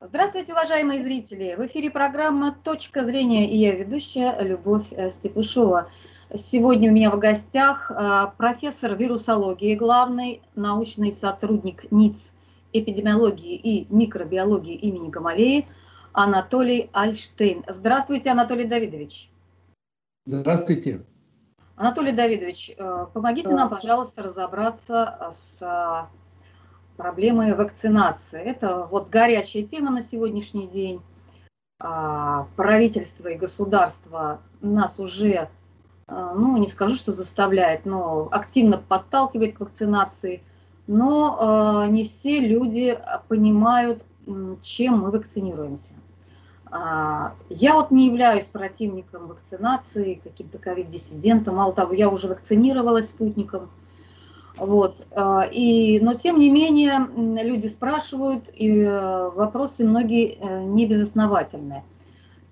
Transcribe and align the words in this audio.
Здравствуйте, 0.00 0.52
уважаемые 0.52 1.02
зрители! 1.02 1.56
В 1.56 1.66
эфире 1.66 1.90
программа 1.90 2.52
«Точка 2.52 3.04
зрения» 3.04 3.50
и 3.50 3.56
я 3.56 3.74
ведущая 3.74 4.38
Любовь 4.44 4.92
э, 4.92 5.10
Степушова. 5.10 5.90
Сегодня 6.32 6.92
у 6.92 6.94
меня 6.94 7.10
в 7.10 7.18
гостях 7.18 7.90
э, 7.90 8.26
профессор 8.36 8.94
вирусологии, 8.94 9.74
главный 9.74 10.40
научный 10.54 11.10
сотрудник 11.10 11.90
НИЦ 11.90 12.30
эпидемиологии 12.72 13.56
и 13.56 13.92
микробиологии 13.92 14.76
имени 14.76 15.10
Гамалеи 15.10 15.66
Анатолий 16.12 16.90
Альштейн. 16.92 17.64
Здравствуйте, 17.66 18.30
Анатолий 18.30 18.66
Давидович. 18.66 19.32
Здравствуйте. 20.26 21.04
Анатолий 21.74 22.12
Давидович, 22.12 22.70
э, 22.78 23.06
помогите 23.12 23.48
нам, 23.48 23.68
пожалуйста, 23.68 24.22
разобраться 24.22 25.32
с 25.32 26.08
проблемы 26.98 27.54
вакцинации. 27.54 28.42
Это 28.42 28.86
вот 28.90 29.08
горячая 29.08 29.62
тема 29.62 29.90
на 29.90 30.02
сегодняшний 30.02 30.66
день. 30.66 31.00
А, 31.80 32.48
правительство 32.56 33.28
и 33.28 33.36
государство 33.36 34.40
нас 34.60 34.98
уже, 34.98 35.48
а, 36.08 36.34
ну 36.34 36.56
не 36.56 36.66
скажу, 36.66 36.96
что 36.96 37.12
заставляет, 37.12 37.86
но 37.86 38.28
активно 38.32 38.78
подталкивает 38.78 39.56
к 39.56 39.60
вакцинации. 39.60 40.42
Но 40.88 41.36
а, 41.38 41.86
не 41.86 42.04
все 42.04 42.40
люди 42.40 42.98
понимают, 43.28 44.02
чем 44.60 44.98
мы 44.98 45.10
вакцинируемся. 45.10 45.92
Я 46.70 47.72
вот 47.72 47.90
не 47.90 48.08
являюсь 48.08 48.44
противником 48.44 49.28
вакцинации, 49.28 50.20
каким-то 50.22 50.58
ковид-диссидентом. 50.58 51.56
Мало 51.56 51.72
того, 51.72 51.94
я 51.94 52.10
уже 52.10 52.28
вакцинировалась 52.28 53.08
спутником– 53.08 53.70
вот. 54.58 55.06
А, 55.12 55.48
и, 55.50 56.00
но 56.00 56.14
тем 56.14 56.38
не 56.38 56.50
менее 56.50 57.06
люди 57.42 57.66
спрашивают, 57.66 58.48
и 58.52 58.80
э, 58.82 59.30
вопросы 59.30 59.84
многие 59.84 60.38
э, 60.38 60.64
не 60.64 60.86
безосновательные. 60.86 61.84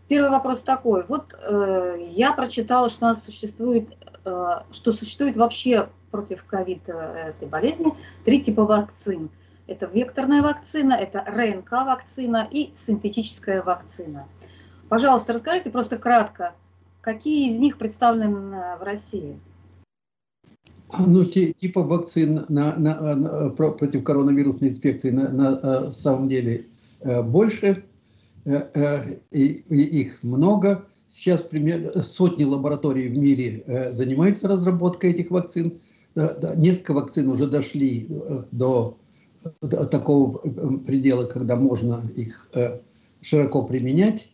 Первый 0.08 0.30
вопрос 0.30 0.60
такой. 0.60 1.04
Вот 1.06 1.34
э, 1.34 2.06
я 2.12 2.32
прочитала, 2.32 2.90
что 2.90 3.06
у 3.06 3.08
нас 3.08 3.24
существует, 3.24 3.88
что 4.24 4.92
существует 4.92 5.36
вообще 5.36 5.88
против 6.10 6.44
ковид 6.44 6.88
этой 6.88 7.46
болезни 7.46 7.92
три 8.24 8.42
типа 8.42 8.64
вакцин. 8.64 9.30
Это 9.68 9.86
векторная 9.86 10.42
вакцина, 10.42 10.94
это 10.94 11.24
РНК-вакцина 11.26 12.46
и 12.50 12.72
синтетическая 12.74 13.62
вакцина. 13.62 14.26
Пожалуйста, 14.88 15.32
расскажите 15.32 15.70
просто 15.70 15.96
кратко, 15.98 16.54
какие 17.00 17.50
из 17.50 17.60
них 17.60 17.78
представлены 17.78 18.76
в 18.78 18.82
России? 18.82 19.38
Ну, 20.98 21.24
типа 21.24 21.82
вакцин 21.82 22.44
на, 22.48 22.76
на, 22.76 23.14
на, 23.16 23.50
против 23.50 24.04
коронавирусной 24.04 24.70
инфекции 24.70 25.10
на, 25.10 25.28
на 25.30 25.60
э, 25.62 25.90
самом 25.92 26.28
деле 26.28 26.66
э, 27.00 27.22
больше, 27.22 27.84
э, 28.44 29.18
и, 29.30 29.64
и 29.68 30.00
их 30.00 30.22
много. 30.22 30.84
Сейчас 31.06 31.42
примерно 31.42 32.02
сотни 32.02 32.44
лабораторий 32.44 33.08
в 33.08 33.16
мире 33.16 33.90
занимаются 33.92 34.48
разработкой 34.48 35.10
этих 35.10 35.30
вакцин. 35.30 35.80
Несколько 36.56 36.94
вакцин 36.94 37.28
уже 37.28 37.46
дошли 37.46 38.08
до, 38.50 38.98
до 39.62 39.84
такого 39.84 40.38
предела, 40.78 41.24
когда 41.24 41.54
можно 41.54 42.02
их 42.16 42.50
широко 43.20 43.62
применять. 43.62 44.32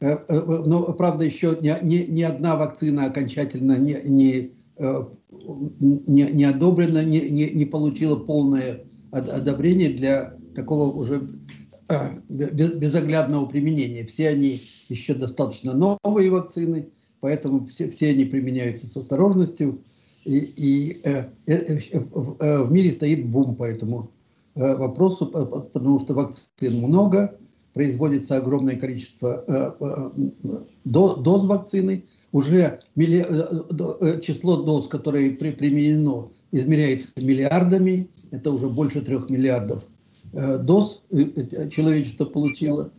Но, 0.00 0.92
правда, 0.92 1.24
еще 1.24 1.58
ни, 1.60 1.74
ни, 1.84 2.06
ни 2.08 2.22
одна 2.22 2.54
вакцина 2.54 3.06
окончательно 3.06 3.76
не, 3.76 4.00
не 4.04 4.52
не, 4.78 6.22
не 6.22 6.44
одобрено, 6.44 7.04
не, 7.04 7.30
не, 7.30 7.50
не 7.50 7.64
получило 7.64 8.16
полное 8.16 8.84
одобрение 9.10 9.90
для 9.90 10.36
такого 10.54 10.92
уже 10.92 11.28
а, 11.88 12.12
безоглядного 12.28 13.46
применения. 13.46 14.06
Все 14.06 14.30
они 14.30 14.62
еще 14.88 15.14
достаточно 15.14 15.74
новые 15.74 16.30
вакцины, 16.30 16.88
поэтому 17.20 17.66
все, 17.66 17.88
все 17.90 18.10
они 18.10 18.24
применяются 18.24 18.86
с 18.86 18.96
осторожностью. 18.96 19.82
И, 20.24 20.38
и 20.38 21.00
э, 21.04 21.26
э, 21.46 21.78
э, 21.92 22.62
в 22.62 22.72
мире 22.72 22.90
стоит 22.90 23.26
бум 23.26 23.56
по 23.56 23.64
этому 23.64 24.10
вопросу, 24.54 25.26
потому 25.26 25.98
что 25.98 26.14
вакцин 26.14 26.78
много, 26.78 27.36
производится 27.72 28.36
огромное 28.36 28.76
количество 28.76 29.44
доз 30.84 31.44
вакцины, 31.44 32.04
уже 32.34 32.80
милли... 32.96 33.24
Э, 33.26 34.16
э, 34.16 34.20
число 34.20 34.62
доз, 34.62 34.88
которые 34.88 35.30
при... 35.30 35.52
применено, 35.52 36.30
измеряется 36.50 37.08
миллиардами, 37.16 38.10
это 38.32 38.50
уже 38.50 38.68
больше 38.68 39.02
трех 39.02 39.30
миллиардов 39.30 39.84
э, 40.32 40.58
доз 40.58 41.02
человечество 41.70 42.24
получило, 42.24 42.90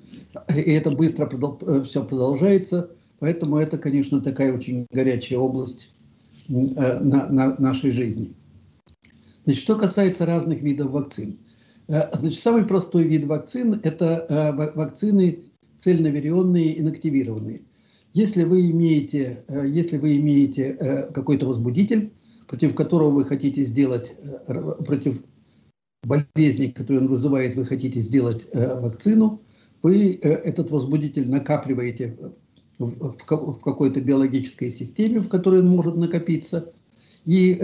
и 0.56 0.72
это 0.72 0.92
быстро 0.92 1.26
продол... 1.26 1.60
все 1.84 2.06
продолжается, 2.06 2.90
поэтому 3.20 3.58
это, 3.58 3.78
конечно, 3.78 4.22
такая 4.22 4.54
очень 4.54 4.88
горячая 4.90 5.40
область 5.40 5.94
на, 6.48 7.28
на 7.28 7.56
нашей 7.60 7.92
жизни. 7.92 8.34
Значит, 9.44 9.62
что 9.62 9.76
касается 9.76 10.26
разных 10.26 10.62
видов 10.62 10.92
вакцин. 10.92 11.40
Значит, 11.88 12.40
самый 12.40 12.64
простой 12.64 13.04
вид 13.04 13.26
вакцин– 13.26 13.82
это 13.84 14.72
вакцины 14.76 15.44
цельноверионные 15.76 16.80
инактивированные– 16.80 17.64
если 18.16 18.46
вы 18.46 18.72
имеете, 18.72 19.44
э, 19.50 19.68
если 19.68 19.98
вы 19.98 20.16
имеете 20.16 20.78
э, 20.80 21.12
какой-то 21.12 21.46
возбудитель, 21.46 22.14
против 22.48 22.74
которого 22.74 23.10
вы 23.10 23.26
хотите 23.26 23.62
сделать, 23.64 24.16
э, 24.48 24.54
против 24.86 25.22
болезни, 26.04 26.68
которую 26.68 27.04
он 27.04 27.10
вызывает, 27.10 27.56
вы 27.56 27.66
хотите 27.66 28.00
сделать 28.00 28.48
вакцину, 28.54 29.42
вы 29.82 30.14
этот 30.22 30.72
возбудитель 30.72 31.30
накапливаете 31.30 32.18
в 32.80 33.18
какой-то 33.18 34.00
биологической 34.02 34.70
системе, 34.70 35.20
в 35.20 35.28
которой 35.28 35.62
он 35.62 35.68
может 35.68 35.96
накопиться, 35.96 36.72
и 37.26 37.60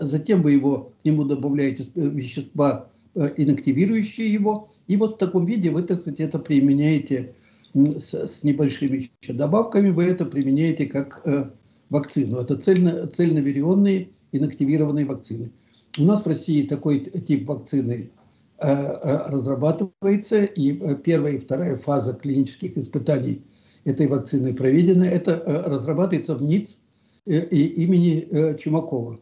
затем 0.00 0.42
вы 0.42 0.52
его, 0.52 0.92
к 1.00 1.04
нему 1.06 1.24
добавляете 1.24 1.84
вещества, 1.94 2.90
инактивирующие 3.14 4.30
его, 4.30 4.70
и 4.86 4.96
вот 4.98 5.14
в 5.14 5.18
таком 5.18 5.46
виде 5.46 5.70
вы, 5.70 5.82
так 5.82 6.00
сказать, 6.00 6.20
это 6.20 6.38
применяете 6.38 7.34
с, 7.74 8.14
с 8.14 8.44
небольшими 8.44 9.08
еще 9.22 9.32
добавками, 9.32 9.90
вы 9.90 10.04
это 10.04 10.24
применяете 10.24 10.86
как 10.86 11.22
э, 11.26 11.50
вакцину. 11.88 12.38
Это 12.38 12.56
цельно, 12.56 13.06
цельноверионные 13.06 14.10
инактивированные 14.32 15.06
вакцины. 15.06 15.50
У 15.98 16.04
нас 16.04 16.24
в 16.24 16.26
России 16.26 16.66
такой 16.66 17.00
тип 17.00 17.48
вакцины 17.48 18.10
э, 18.58 18.68
э, 18.68 19.28
разрабатывается, 19.28 20.44
и 20.44 20.78
э, 20.78 20.96
первая 20.96 21.34
и 21.34 21.38
вторая 21.38 21.76
фаза 21.76 22.14
клинических 22.14 22.76
испытаний 22.76 23.42
этой 23.84 24.06
вакцины 24.06 24.54
проведена. 24.54 25.04
Это 25.04 25.32
э, 25.32 25.62
разрабатывается 25.68 26.36
в 26.36 26.42
НИЦ 26.42 26.78
э, 27.26 27.46
имени 27.46 28.26
э, 28.30 28.56
Чумакова. 28.56 29.18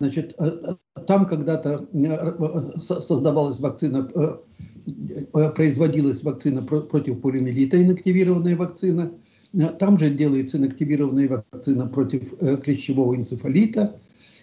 Значит, 0.00 0.34
э, 0.38 0.76
там 1.06 1.26
когда-то 1.26 1.86
создавалась 2.76 3.60
вакцина 3.60 4.08
Э, 5.34 5.50
производилась 5.50 6.22
вакцина 6.22 6.62
против 6.62 7.20
полиомиелита, 7.20 7.82
инактивированная 7.82 8.56
вакцина. 8.56 9.12
Э, 9.52 9.68
там 9.78 9.98
же 9.98 10.10
делается 10.10 10.58
инактивированная 10.58 11.44
вакцина 11.52 11.86
против 11.86 12.32
э, 12.40 12.56
клещевого 12.56 13.16
энцефалита. 13.16 13.96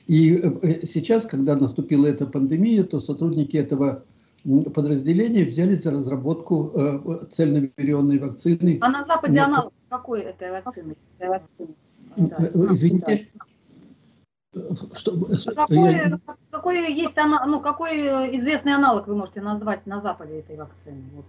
И 0.07 0.37
сейчас, 0.83 1.25
когда 1.25 1.55
наступила 1.57 2.07
эта 2.07 2.25
пандемия, 2.27 2.83
то 2.83 3.01
сотрудники 3.01 3.57
этого 3.57 4.03
подразделения 4.73 5.43
взялись 5.43 5.83
за 5.83 5.91
разработку 5.91 6.71
цельноверионной 7.29 8.17
вакцины. 8.17 8.77
А 8.79 8.87
на 8.87 9.03
Западе 9.03 9.39
аналог 9.39 9.73
какой 9.89 10.21
этой 10.21 10.51
вакцины? 10.51 10.95
Извините. 12.71 13.27
Что, 14.93 15.11
а 15.45 15.51
какой, 15.53 15.91
я... 15.91 16.19
какой 16.51 16.93
есть 16.93 17.15
ну, 17.47 17.59
какой 17.59 18.37
известный 18.37 18.73
аналог 18.73 19.07
вы 19.07 19.15
можете 19.15 19.41
назвать 19.41 19.85
на 19.85 20.01
Западе 20.01 20.39
этой 20.39 20.57
вакцины? 20.57 21.03
Вот, 21.15 21.25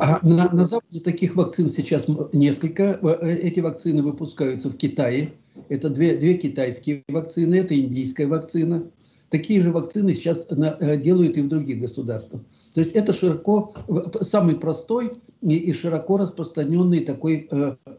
а 0.00 0.18
на, 0.26 0.50
на 0.50 0.64
Западе 0.64 1.00
таких 1.00 1.36
вакцин 1.36 1.70
сейчас 1.70 2.06
несколько. 2.32 2.98
Э, 3.02 3.30
эти 3.30 3.60
вакцины 3.60 4.02
выпускаются 4.02 4.70
в 4.70 4.76
Китае. 4.76 5.34
Это 5.68 5.88
две, 5.88 6.16
две 6.16 6.34
китайские 6.34 7.04
вакцины, 7.08 7.54
это 7.54 7.78
индийская 7.78 8.26
вакцина. 8.26 8.90
Такие 9.30 9.62
же 9.62 9.70
вакцины 9.70 10.14
сейчас 10.14 10.48
э, 10.50 10.96
делают 10.96 11.36
и 11.36 11.42
в 11.42 11.48
других 11.48 11.80
государствах. 11.80 12.42
То 12.74 12.80
есть 12.80 12.92
это 12.92 13.12
широко, 13.12 13.72
самый 14.22 14.56
простой 14.56 15.12
и 15.42 15.72
широко 15.72 16.16
распространенный 16.16 17.00
такой 17.00 17.46
э, 17.50 17.76
Э, 17.76 17.76
э, 17.86 17.92
э, 17.92 17.96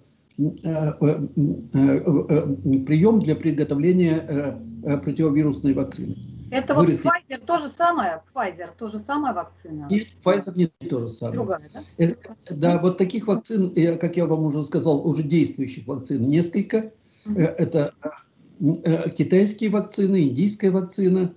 прием 2.85 3.19
для 3.19 3.35
приготовления 3.35 4.59
противовирусной 5.03 5.73
вакцины. 5.73 6.15
Это 6.51 6.75
вот. 6.75 6.87
Pfizer 6.87 7.39
то 7.45 7.57
же 7.57 7.69
самое? 7.69 8.21
Pfizer 8.33 8.69
то 8.77 8.87
же 8.87 8.99
самое 8.99 9.33
вакцина? 9.33 9.87
Нет, 9.89 10.07
Pfizer 10.23 10.53
не 10.55 10.67
то 10.87 11.01
же 11.01 11.07
самое. 11.07 11.37
Другая, 11.37 11.69
да? 11.73 11.81
Это, 11.97 12.35
да, 12.51 12.77
вот 12.79 12.97
таких 12.97 13.27
вакцин, 13.27 13.73
как 13.97 14.15
я 14.15 14.25
вам 14.27 14.45
уже 14.45 14.63
сказал, 14.63 15.05
уже 15.07 15.23
действующих 15.23 15.87
вакцин 15.87 16.27
несколько. 16.27 16.91
Mm-hmm. 17.25 17.55
Это 17.57 17.93
китайские 19.17 19.69
вакцины, 19.71 20.21
индийская 20.21 20.69
вакцина. 20.69 21.33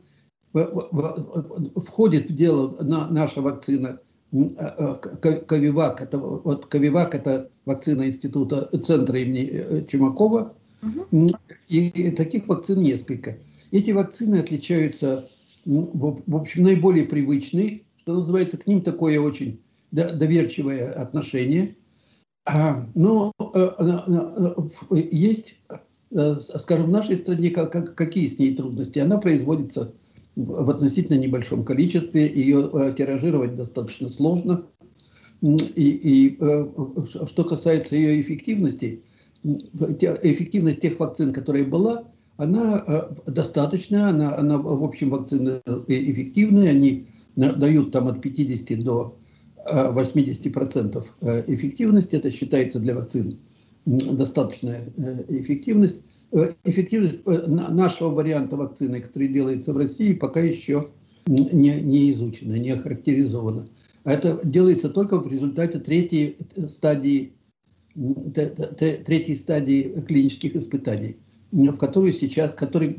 Входит 0.52 2.30
в 2.30 2.34
дело 2.34 2.76
наша 2.82 3.40
вакцина 3.40 4.00
Ковивак, 4.30 6.02
это, 6.02 6.18
вот 6.18 6.66
Ковивак 6.66 7.14
это 7.14 7.50
вакцина 7.64 8.06
института, 8.06 8.68
центра 8.78 9.18
имени 9.18 9.84
Чумакова, 9.86 10.54
угу. 10.82 11.26
и 11.68 12.10
таких 12.10 12.46
вакцин 12.46 12.82
несколько. 12.82 13.38
Эти 13.70 13.90
вакцины 13.90 14.36
отличаются, 14.36 15.28
в 15.64 16.36
общем, 16.36 16.62
наиболее 16.62 17.04
привычные, 17.04 17.82
что 17.96 18.16
называется, 18.16 18.58
к 18.58 18.66
ним 18.66 18.82
такое 18.82 19.20
очень 19.20 19.60
доверчивое 19.90 20.92
отношение. 20.92 21.76
А, 22.46 22.86
но 22.94 23.32
есть, 24.90 25.58
скажем, 26.10 26.86
в 26.86 26.90
нашей 26.90 27.16
стране 27.16 27.50
какие 27.50 28.26
с 28.26 28.38
ней 28.38 28.54
трудности? 28.54 28.98
Она 28.98 29.18
производится 29.18 29.92
в 30.38 30.70
относительно 30.70 31.18
небольшом 31.18 31.64
количестве, 31.64 32.32
ее 32.32 32.70
э, 32.72 32.94
тиражировать 32.96 33.56
достаточно 33.56 34.08
сложно. 34.08 34.66
И, 35.42 35.56
и 35.74 36.36
э, 36.40 36.66
что 37.26 37.44
касается 37.44 37.96
ее 37.96 38.20
эффективности, 38.20 39.02
эффективность 39.42 40.80
тех 40.80 41.00
вакцин, 41.00 41.32
которые 41.32 41.64
была, 41.64 42.04
она 42.36 42.84
э, 42.86 43.30
достаточная, 43.30 44.08
она, 44.08 44.36
она 44.36 44.58
в 44.58 44.84
общем 44.84 45.10
вакцины 45.10 45.60
эффективные, 45.88 46.70
они 46.70 47.08
дают 47.34 47.90
там 47.90 48.06
от 48.06 48.22
50 48.22 48.84
до 48.84 49.16
80% 49.66 51.04
эффективности, 51.48 52.16
это 52.16 52.30
считается 52.30 52.78
для 52.78 52.94
вакцин 52.94 53.38
достаточная 53.88 54.92
эффективность. 55.28 56.02
Э, 56.32 56.52
эффективность 56.64 57.22
э, 57.24 57.46
нашего 57.46 58.10
варианта 58.10 58.56
вакцины, 58.56 59.00
который 59.00 59.28
делается 59.28 59.72
в 59.72 59.78
России, 59.78 60.12
пока 60.12 60.40
еще 60.40 60.90
не, 61.26 61.80
не 61.80 62.10
изучена, 62.10 62.54
не 62.54 62.70
охарактеризована. 62.70 63.66
А 64.04 64.12
это 64.12 64.40
делается 64.44 64.90
только 64.90 65.18
в 65.18 65.26
результате 65.26 65.78
третьей 65.78 66.36
э, 66.56 66.68
стадии, 66.68 67.32
третьей 67.94 69.34
стадии 69.34 70.04
клинических 70.06 70.54
испытаний, 70.54 71.16
в 71.50 71.76
которую 71.76 72.12
сейчас, 72.12 72.52
который, 72.52 72.96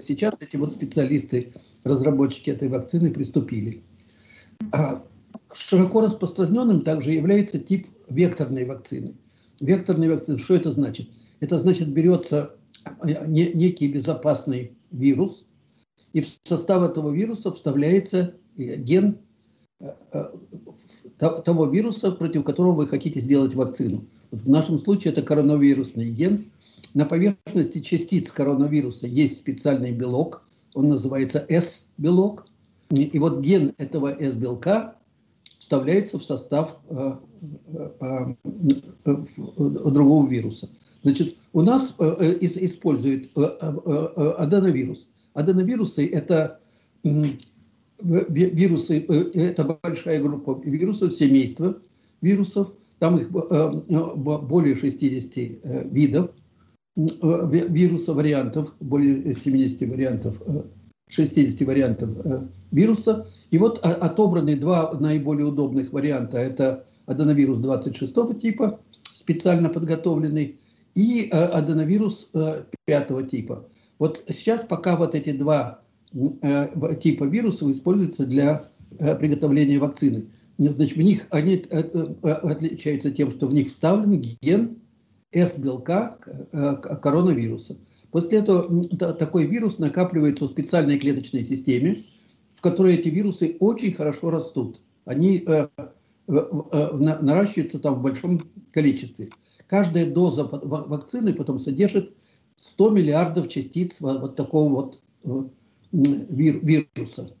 сейчас 0.00 0.34
эти 0.40 0.56
вот 0.56 0.72
специалисты, 0.72 1.52
разработчики 1.84 2.50
этой 2.50 2.68
вакцины 2.68 3.10
приступили. 3.10 3.82
А 4.72 5.04
широко 5.52 6.00
распространенным 6.00 6.82
также 6.82 7.12
является 7.12 7.58
тип 7.58 7.86
векторной 8.08 8.64
вакцины. 8.64 9.14
Векторная 9.62 10.10
вакцина, 10.10 10.38
что 10.38 10.54
это 10.54 10.72
значит? 10.72 11.08
Это 11.38 11.56
значит, 11.56 11.88
берется 11.88 12.56
э, 13.04 13.26
некий 13.28 13.86
безопасный 13.86 14.72
вирус, 14.90 15.44
и 16.12 16.20
в 16.20 16.26
состав 16.42 16.82
этого 16.82 17.12
вируса 17.12 17.52
вставляется 17.52 18.34
э, 18.58 18.76
ген 18.76 19.18
э, 19.78 19.92
того 21.18 21.66
вируса, 21.66 22.10
против 22.10 22.42
которого 22.42 22.72
вы 22.72 22.88
хотите 22.88 23.20
сделать 23.20 23.54
вакцину. 23.54 24.04
Вот 24.32 24.40
в 24.40 24.50
нашем 24.50 24.78
случае 24.78 25.12
это 25.12 25.22
коронавирусный 25.22 26.10
ген. 26.10 26.50
На 26.94 27.04
поверхности 27.06 27.80
частиц 27.80 28.32
коронавируса 28.32 29.06
есть 29.06 29.38
специальный 29.38 29.92
белок, 29.92 30.44
он 30.74 30.88
называется 30.88 31.46
S-белок. 31.48 32.46
И 32.90 33.18
вот 33.20 33.40
ген 33.40 33.74
этого 33.78 34.12
S-белка 34.12 34.96
вставляется 35.62 36.18
в 36.18 36.24
состав 36.24 36.76
другого 39.04 40.28
вируса. 40.28 40.68
Значит, 41.04 41.36
у 41.52 41.62
нас 41.62 41.94
э, 42.00 42.16
э 42.18 42.38
используют 42.42 43.30
э, 43.36 43.40
э, 43.40 44.30
аденовирус. 44.38 45.08
Аденовирусы– 45.34 46.06
это 46.12 46.58
вирусы, 48.02 48.98
это 49.34 49.78
большая 49.82 50.20
группа 50.20 50.60
вирусов, 50.64 51.12
семейство 51.12 51.76
вирусов. 52.20 52.72
Там 52.98 53.18
их 53.18 53.30
более 53.30 54.74
60 54.74 55.92
видов 55.92 56.30
вируса, 56.96 58.14
вариантов, 58.14 58.74
более 58.80 59.32
70 59.32 59.88
вариантов, 59.88 60.42
60 61.08 61.66
вариантов 61.66 62.10
вируса. 62.72 63.26
И 63.50 63.58
вот 63.58 63.78
отобраны 63.78 64.56
два 64.56 64.92
наиболее 64.98 65.46
удобных 65.46 65.92
варианта. 65.92 66.38
Это 66.38 66.84
аденовирус 67.06 67.58
26 67.58 68.38
типа, 68.38 68.80
специально 69.14 69.68
подготовленный, 69.68 70.58
и 70.94 71.28
э, 71.30 71.36
аденовирус 71.36 72.28
э, 72.34 72.64
пятого 72.84 73.22
типа. 73.22 73.68
Вот 73.98 74.22
сейчас 74.28 74.62
пока 74.62 74.96
вот 74.96 75.14
эти 75.14 75.30
два 75.32 75.80
э, 76.12 76.96
типа 77.00 77.24
вирусов 77.24 77.70
используются 77.70 78.26
для 78.26 78.68
приготовления 78.98 79.78
вакцины. 79.78 80.26
Значит, 80.58 80.98
в 80.98 81.02
них 81.02 81.26
они 81.30 81.64
отличаются 82.22 83.10
тем, 83.10 83.30
что 83.30 83.46
в 83.46 83.54
них 83.54 83.70
вставлен 83.70 84.22
ген 84.42 84.76
S-белка 85.32 86.18
коронавируса. 87.02 87.78
После 88.10 88.40
этого 88.40 88.84
такой 89.14 89.46
вирус 89.46 89.78
накапливается 89.78 90.44
в 90.44 90.48
специальной 90.48 90.98
клеточной 90.98 91.42
системе, 91.42 92.04
в 92.62 92.68
которой 92.68 92.94
эти 92.94 93.08
вирусы 93.08 93.56
очень 93.58 93.92
хорошо 93.92 94.30
растут. 94.30 94.82
Они 95.04 95.44
наращиваются 96.28 97.80
там 97.80 97.96
в 97.96 98.02
большом 98.02 98.40
количестве. 98.70 99.30
Каждая 99.66 100.06
доза 100.06 100.44
вакцины 100.44 101.34
потом 101.34 101.58
содержит 101.58 102.14
100 102.54 102.90
миллиардов 102.90 103.48
частиц 103.48 104.00
вот 104.00 104.36
такого 104.36 104.70
вот 104.70 105.00
вируса. 105.90 107.34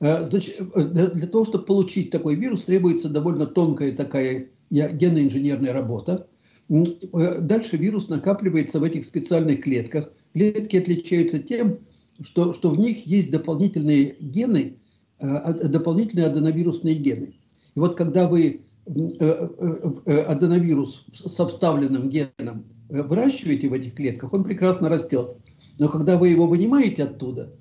Э, 0.00 0.22
значит, 0.22 0.60
э, 0.60 0.84
для 0.84 1.26
того, 1.28 1.46
чтобы 1.46 1.64
получить 1.64 2.10
такой 2.10 2.34
вирус, 2.34 2.64
требуется 2.64 3.08
довольно 3.08 3.46
тонкая 3.46 3.92
такая 3.96 4.50
геноинженерная 4.70 5.72
работа. 5.72 6.26
Э, 6.68 7.40
дальше 7.40 7.78
вирус 7.78 8.10
накапливается 8.10 8.80
в 8.80 8.82
этих 8.82 9.06
специальных 9.06 9.62
клетках. 9.62 10.12
Клетки 10.34 10.76
отличаются 10.76 11.38
тем, 11.38 11.78
что, 12.22 12.52
что 12.52 12.70
в 12.70 12.78
них 12.78 13.06
есть 13.06 13.30
дополнительные 13.30 14.16
гены, 14.20 14.78
дополнительные 15.20 16.26
аденовирусные 16.26 16.94
гены. 16.94 17.34
И 17.74 17.78
вот 17.78 17.96
когда 17.96 18.28
вы 18.28 18.62
Э, 18.84 18.90
э, 19.20 19.92
э, 20.06 20.22
аденовирус 20.22 21.04
со 21.12 21.46
вставленным 21.46 22.08
геном 22.08 22.64
выращиваете 22.88 23.68
в 23.68 23.74
этих 23.74 23.94
клетках, 23.94 24.32
он 24.32 24.42
прекрасно 24.42 24.88
растет. 24.88 25.36
Но 25.78 25.88
когда 25.88 26.18
вы 26.18 26.30
его 26.30 26.48
вынимаете 26.48 27.04
оттуда, 27.04 27.52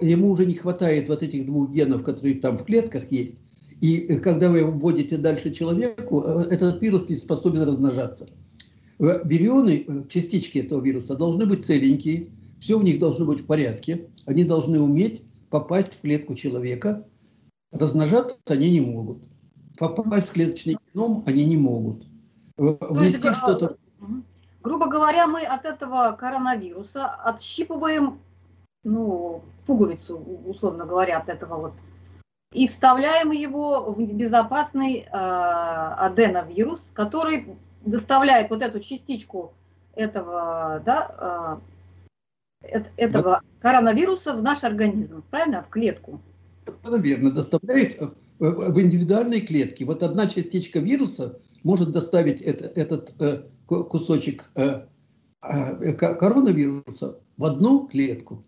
ему 0.00 0.30
уже 0.30 0.46
не 0.46 0.54
хватает 0.54 1.08
вот 1.08 1.22
этих 1.22 1.44
двух 1.44 1.70
генов, 1.72 2.02
которые 2.02 2.36
там 2.36 2.56
в 2.56 2.64
клетках 2.64 3.12
есть. 3.12 3.36
И 3.82 4.16
когда 4.16 4.50
вы 4.50 4.60
его 4.60 4.72
вводите 4.72 5.18
дальше 5.18 5.50
человеку, 5.50 6.22
этот 6.22 6.80
вирус 6.80 7.06
не 7.10 7.16
способен 7.16 7.62
размножаться. 7.62 8.28
Вирионы, 8.98 10.06
частички 10.08 10.58
этого 10.58 10.82
вируса, 10.82 11.16
должны 11.16 11.44
быть 11.44 11.66
целенькие, 11.66 12.28
все 12.62 12.78
в 12.78 12.84
них 12.84 13.00
должно 13.00 13.24
быть 13.24 13.40
в 13.40 13.46
порядке, 13.46 14.08
они 14.24 14.44
должны 14.44 14.80
уметь 14.80 15.24
попасть 15.50 15.98
в 15.98 16.00
клетку 16.00 16.36
человека, 16.36 17.04
размножаться 17.72 18.38
они 18.48 18.70
не 18.70 18.80
могут. 18.80 19.18
Попасть 19.76 20.28
в 20.28 20.32
клеточный 20.32 20.76
геном 20.94 21.24
они 21.26 21.44
не 21.44 21.56
могут. 21.56 22.06
Внести 22.56 23.32
что-то... 23.34 23.76
Грубо 24.62 24.86
говоря, 24.86 25.26
мы 25.26 25.42
от 25.42 25.64
этого 25.64 26.12
коронавируса 26.12 27.08
отщипываем 27.08 28.20
ну, 28.84 29.42
пуговицу, 29.66 30.16
условно 30.46 30.86
говоря, 30.86 31.18
от 31.18 31.28
этого 31.28 31.60
вот, 31.60 31.72
и 32.52 32.68
вставляем 32.68 33.32
его 33.32 33.92
в 33.92 34.00
безопасный 34.00 34.98
э, 35.00 35.06
аденовирус, 35.10 36.92
который 36.94 37.56
доставляет 37.80 38.50
вот 38.50 38.62
эту 38.62 38.78
частичку 38.78 39.52
этого, 39.96 40.80
да, 40.84 41.58
э, 41.58 41.71
этого 42.96 43.42
коронавируса 43.60 44.34
в 44.34 44.42
наш 44.42 44.64
организм, 44.64 45.22
правильно, 45.30 45.62
в 45.62 45.68
клетку. 45.68 46.20
Наверное, 46.84 47.32
доставляет 47.32 48.00
в 48.38 48.80
индивидуальной 48.80 49.40
клетке. 49.40 49.84
Вот 49.84 50.02
одна 50.02 50.26
частичка 50.26 50.78
вируса 50.78 51.38
может 51.62 51.92
доставить 51.92 52.40
это, 52.40 52.66
этот 52.66 53.12
э, 53.20 53.42
кусочек 53.66 54.50
э, 54.54 54.86
э, 55.42 55.92
коронавируса 55.92 57.18
в 57.36 57.44
одну 57.44 57.86
клетку. 57.88 58.44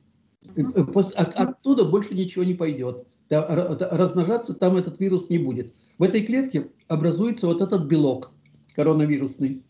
От, 1.16 1.34
оттуда 1.34 1.84
больше 1.84 2.14
ничего 2.14 2.44
не 2.44 2.54
пойдет. 2.54 3.06
Размножаться 3.30 4.54
там 4.54 4.76
этот 4.76 5.00
вирус 5.00 5.30
не 5.30 5.38
будет. 5.38 5.72
В 5.98 6.02
этой 6.02 6.24
клетке 6.24 6.68
образуется 6.88 7.46
вот 7.46 7.62
этот 7.62 7.86
белок 7.86 8.32
коронавирусный. 8.74 9.62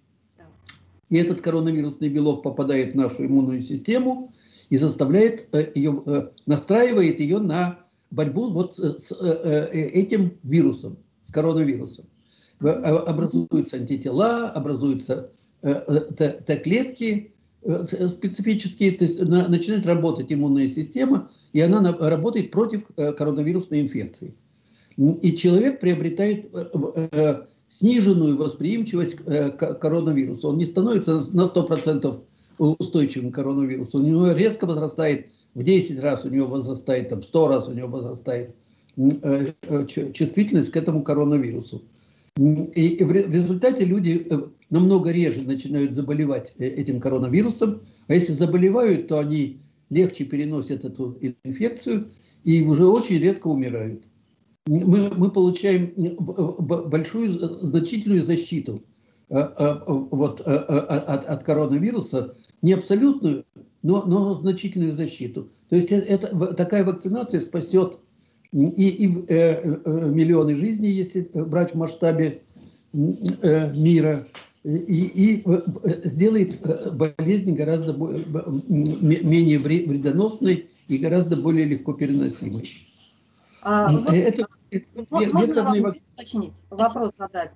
И 1.11 1.16
этот 1.16 1.40
коронавирусный 1.40 2.08
белок 2.08 2.42
попадает 2.42 2.92
в 2.92 2.96
нашу 2.96 3.26
иммунную 3.26 3.61
систему 3.61 4.32
и 4.70 4.76
заставляет 4.76 5.49
ее, 5.76 6.30
настраивает 6.46 7.20
ее 7.20 7.38
на 7.38 7.84
борьбу 8.14 8.50
вот 8.50 8.76
с 8.76 9.12
э, 9.12 9.68
э, 9.73 9.88
этим 9.88 10.38
вирусом, 10.42 10.99
с 11.23 11.30
коронавирусом. 11.30 12.06
Образуются 12.61 13.76
антитела, 13.76 14.49
образуются 14.50 15.30
Т-клетки 15.61 17.34
э, 17.62 17.84
специфические, 17.84 18.92
то 18.92 19.04
есть 19.04 19.23
начинает 19.23 19.84
работать 19.87 20.32
иммунная 20.32 20.68
система, 20.68 21.30
и 21.52 21.61
она 21.61 21.92
работает 21.92 22.50
против 22.50 22.87
коронавирусной 22.94 23.80
инфекции. 23.80 24.34
И 24.96 25.37
человек 25.37 25.80
приобретает 25.80 26.49
сниженную 27.75 28.37
восприимчивость 28.37 29.16
к 29.16 29.75
коронавирусу. 29.75 30.49
Он 30.49 30.59
не 30.59 30.64
становится 30.64 31.14
на 31.33 31.43
100% 31.43 32.21
устойчивым 32.59 33.33
к 33.33 33.35
коронавирусу. 33.35 33.99
У 33.99 34.02
него 34.02 34.31
резко 34.31 34.64
возрастает 34.66 35.26
в 35.54 35.62
10 35.64 35.99
раз, 36.00 36.25
у 36.25 36.28
него 36.28 36.47
возрастает, 36.47 37.09
там, 37.09 37.23
100 37.23 37.49
раз 37.49 37.69
у 37.69 37.73
него 37.73 37.88
возрастает 37.88 38.54
чувствительность 40.12 40.71
к 40.71 40.76
этому 40.76 41.02
коронавирусу. 41.02 41.83
И 42.37 43.02
в 43.02 43.12
результате 43.12 43.85
люди 43.85 44.26
э, 44.28 44.38
намного 44.71 45.11
реже 45.11 45.43
начинают 45.43 45.93
заболевать 45.93 46.52
э, 46.59 46.66
этим 46.66 47.00
коронавирусом, 47.00 47.83
а 48.09 48.14
если 48.14 48.33
заболевают, 48.33 49.09
то 49.09 49.19
они 49.19 49.59
легче 49.90 50.25
переносят 50.25 50.85
эту 50.85 51.16
инфекцию 51.45 52.11
и 52.45 52.62
уже 52.62 52.87
очень 52.87 53.19
редко 53.19 53.49
умирают. 53.49 54.04
Мы, 54.66 55.11
мы 55.11 55.30
получаем 55.30 55.92
э, 55.97 56.88
большую, 56.88 57.30
значительную 57.30 58.23
защиту 58.23 58.83
вот, 59.28 60.40
от, 60.40 61.25
от 61.25 61.44
коронавируса, 61.44 62.35
не 62.62 62.73
абсолютную, 62.73 63.44
но, 63.83 64.04
но 64.06 64.33
значительную 64.35 64.92
защиту. 64.92 65.50
То 65.68 65.76
есть 65.76 65.92
это, 65.92 66.54
такая 66.54 66.85
вакцинация 66.85 67.40
спасет 67.40 68.00
и, 68.52 68.88
и 68.88 69.25
э, 69.28 69.80
э, 69.85 70.11
миллионы 70.11 70.56
жизней, 70.56 70.90
если 70.90 71.28
брать 71.35 71.73
в 71.73 71.75
масштабе 71.76 72.42
э, 72.92 73.73
мира, 73.76 74.26
и, 74.64 75.42
и 75.42 75.44
сделает 76.09 76.59
болезнь 76.97 77.54
гораздо 77.54 77.92
менее 77.92 79.59
вредоносной 79.59 80.71
и 80.88 80.97
гораздо 80.97 81.37
более 81.37 81.66
легко 81.66 81.92
переносимой. 81.92 82.71
А, 83.64 83.88
вот, 83.88 84.12
это, 84.12 84.47
можно 85.00 85.62
вам 85.62 85.94
уточнить, 86.14 86.54
вопрос 86.71 87.12
задать? 87.16 87.52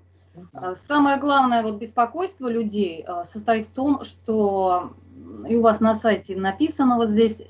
А, 0.53 0.75
самое 0.75 1.19
главное 1.19 1.63
вот 1.63 1.79
беспокойство 1.79 2.49
людей 2.49 3.05
состоит 3.31 3.67
в 3.67 3.71
том, 3.71 4.05
что 4.05 4.95
и 5.49 5.57
у 5.57 5.63
вас 5.63 5.81
на 5.81 5.95
сайте 5.97 6.37
написано 6.37 6.97
вот 6.97 7.11
здесь 7.11 7.43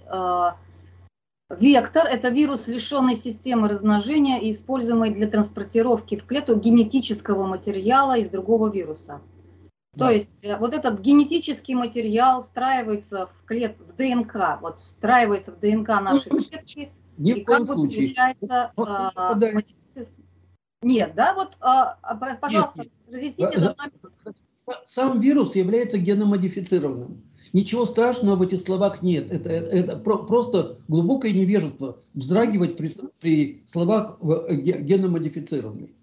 Вектор– 1.50 2.06
это 2.10 2.28
вирус, 2.28 2.66
лишенный 2.66 3.16
системы 3.16 3.68
размножения 3.68 4.38
и 4.38 4.52
используемый 4.52 5.08
для 5.08 5.26
транспортировки 5.26 6.18
в 6.18 6.26
клетку 6.26 6.56
генетического 6.56 7.46
материала 7.46 8.18
из 8.18 8.28
другого 8.28 8.70
вируса. 8.70 9.22
Да. 9.94 10.08
То 10.08 10.12
есть 10.12 10.30
э, 10.42 10.58
вот 10.58 10.74
этот 10.74 11.00
генетический 11.00 11.74
материал 11.74 12.42
встраивается 12.42 13.28
в 13.28 13.46
клет, 13.46 13.78
в 13.80 13.96
ДНК, 13.96 14.60
вот 14.60 14.80
встраивается 14.80 15.52
в 15.52 15.58
ДНК 15.58 15.88
нашей 15.88 16.30
ну, 16.32 16.38
клетки, 16.38 16.92
Ни 17.18 17.32
и 17.32 17.44
как 17.44 17.66
бы 17.66 17.74
получается 17.74 18.72
а, 18.76 19.38
Нет, 20.82 21.12
да, 21.14 21.34
вот, 21.34 21.56
а, 21.60 21.98
а 22.02 22.14
пожалуйста, 22.36 22.82
Нет. 22.82 22.92
разъясните. 23.10 23.74
Сам 24.84 25.20
вирус 25.20 25.54
является 25.56 25.98
геномодифицированным. 25.98 27.22
Ничего 27.52 27.86
страшного 27.86 28.36
в 28.36 28.42
этих 28.42 28.60
словах 28.60 29.02
нет. 29.02 29.30
Это, 29.30 29.50
это 29.50 29.96
просто 29.96 30.78
глубокое 30.86 31.32
невежество 31.32 31.98
вздрагивать 32.14 32.76
при, 32.76 32.90
при 33.20 33.62
словах 33.66 34.18
геномодифицированный. 34.20 35.94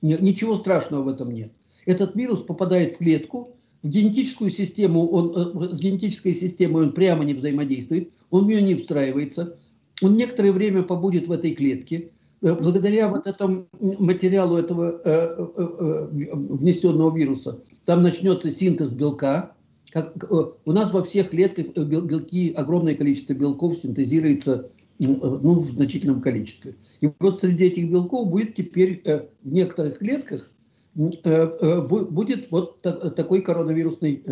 Ничего 0.00 0.56
страшного 0.56 1.02
в 1.02 1.08
этом 1.08 1.32
нет. 1.32 1.54
Этот 1.86 2.14
вирус 2.14 2.42
попадает 2.42 2.94
в 2.94 2.98
клетку, 2.98 3.56
в 3.82 3.88
генетическую 3.88 4.50
систему, 4.50 5.08
он, 5.08 5.32
э, 5.34 5.72
с 5.72 5.78
генетической 5.80 6.34
системой 6.34 6.84
он 6.84 6.92
прямо 6.92 7.24
не 7.24 7.34
взаимодействует, 7.34 8.12
он 8.30 8.44
в 8.44 8.48
нее 8.48 8.62
не 8.62 8.76
встраивается, 8.76 9.58
он 10.02 10.16
некоторое 10.16 10.52
время 10.52 10.82
побудет 10.82 11.28
в 11.28 11.32
этой 11.32 11.54
клетке, 11.54 12.10
э, 12.42 12.54
благодаря 12.54 13.08
вот 13.08 13.26
этому 13.26 13.66
материалу 13.80 14.56
этого 14.56 15.00
э, 15.04 15.36
э, 15.38 15.46
э, 15.56 16.34
внесенного 16.34 17.16
вируса, 17.16 17.60
там 17.84 18.02
начнется 18.02 18.50
синтез 18.50 18.92
белка, 18.92 19.54
как, 19.92 20.24
э, 20.24 20.44
у 20.64 20.72
нас 20.72 20.92
во 20.92 21.04
всех 21.04 21.30
клетках 21.30 21.66
э, 21.76 21.84
белки, 21.84 22.52
огромное 22.56 22.94
количество 22.94 23.34
белков 23.34 23.76
синтезируется 23.76 24.70
ну, 24.98 25.60
в 25.60 25.70
значительном 25.70 26.20
количестве. 26.22 26.76
И 27.00 27.10
вот 27.18 27.38
среди 27.38 27.66
этих 27.66 27.90
белков 27.90 28.28
будет 28.28 28.54
теперь 28.54 29.02
э, 29.04 29.26
в 29.42 29.52
некоторых 29.52 29.98
клетках 29.98 30.48
будет 30.94 32.50
вот 32.50 32.82
такой 32.82 33.40
коронавирусный 33.40 34.22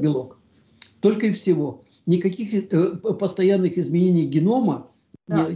белок. 0.00 0.38
Только 1.00 1.26
и 1.26 1.32
всего. 1.32 1.82
Никаких 2.06 2.68
постоянных 3.18 3.76
изменений 3.76 4.24
генома 4.24 4.88
да. 5.26 5.48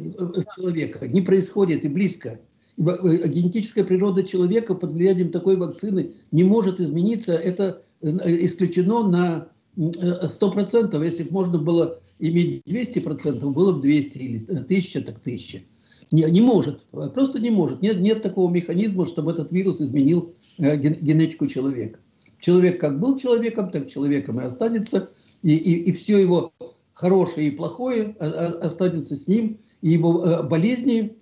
человека 0.57 1.07
не 1.09 1.21
происходит 1.21 1.85
и 1.85 1.89
близко. 1.89 2.41
Генетическая 2.77 3.85
природа 3.85 4.23
человека 4.23 4.75
под 4.75 4.93
влиянием 4.93 5.31
такой 5.31 5.57
вакцины 5.57 6.13
не 6.31 6.45
может 6.45 6.81
измениться. 6.81 7.33
Это 7.33 7.83
исключено 8.03 9.07
на 9.09 9.49
100%. 9.77 11.05
Если 11.05 11.25
бы 11.25 11.33
можно 11.33 11.59
было 11.59 12.01
иметь 12.19 12.63
200%, 12.67 13.51
было 13.51 13.73
бы 13.73 13.83
200 13.83 14.19
или 14.19 14.45
1000, 14.47 15.01
так 15.03 15.19
1000. 15.19 15.63
Не, 16.11 16.23
не 16.23 16.41
может, 16.41 16.87
просто 17.15 17.39
не 17.39 17.51
может. 17.51 17.83
Нет, 17.83 18.01
нет 18.01 18.23
такого 18.23 18.51
механизма, 18.51 19.07
чтобы 19.07 19.33
этот 19.33 19.53
вирус 19.53 19.81
изменил 19.81 20.35
э, 20.59 20.77
генетику 20.79 21.47
человека. 21.49 22.01
Человек 22.41 22.81
как 22.81 22.99
был 22.99 23.19
человеком, 23.19 23.71
так 23.71 23.91
человеком 23.91 24.41
и 24.41 24.45
останется. 24.45 25.11
И, 25.43 25.55
и, 25.55 25.91
и 25.91 25.93
все 25.93 26.19
его 26.19 26.53
хорошее 26.99 27.49
и 27.49 27.57
плохое 27.57 28.17
э, 28.19 28.27
э, 28.27 28.47
останется 28.61 29.15
с 29.15 29.29
ним, 29.29 29.59
и 29.83 29.91
его 29.91 30.43
болезни 30.43 31.17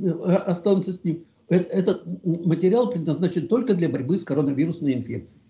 останутся 0.47 0.93
с 0.93 1.05
ним. 1.05 1.27
Этот 1.49 2.05
материал 2.25 2.91
предназначен 2.91 3.47
только 3.47 3.75
для 3.75 3.89
борьбы 3.89 4.19
с 4.19 4.25
коронавирусной 4.25 4.95
инфекцией. 4.95 5.43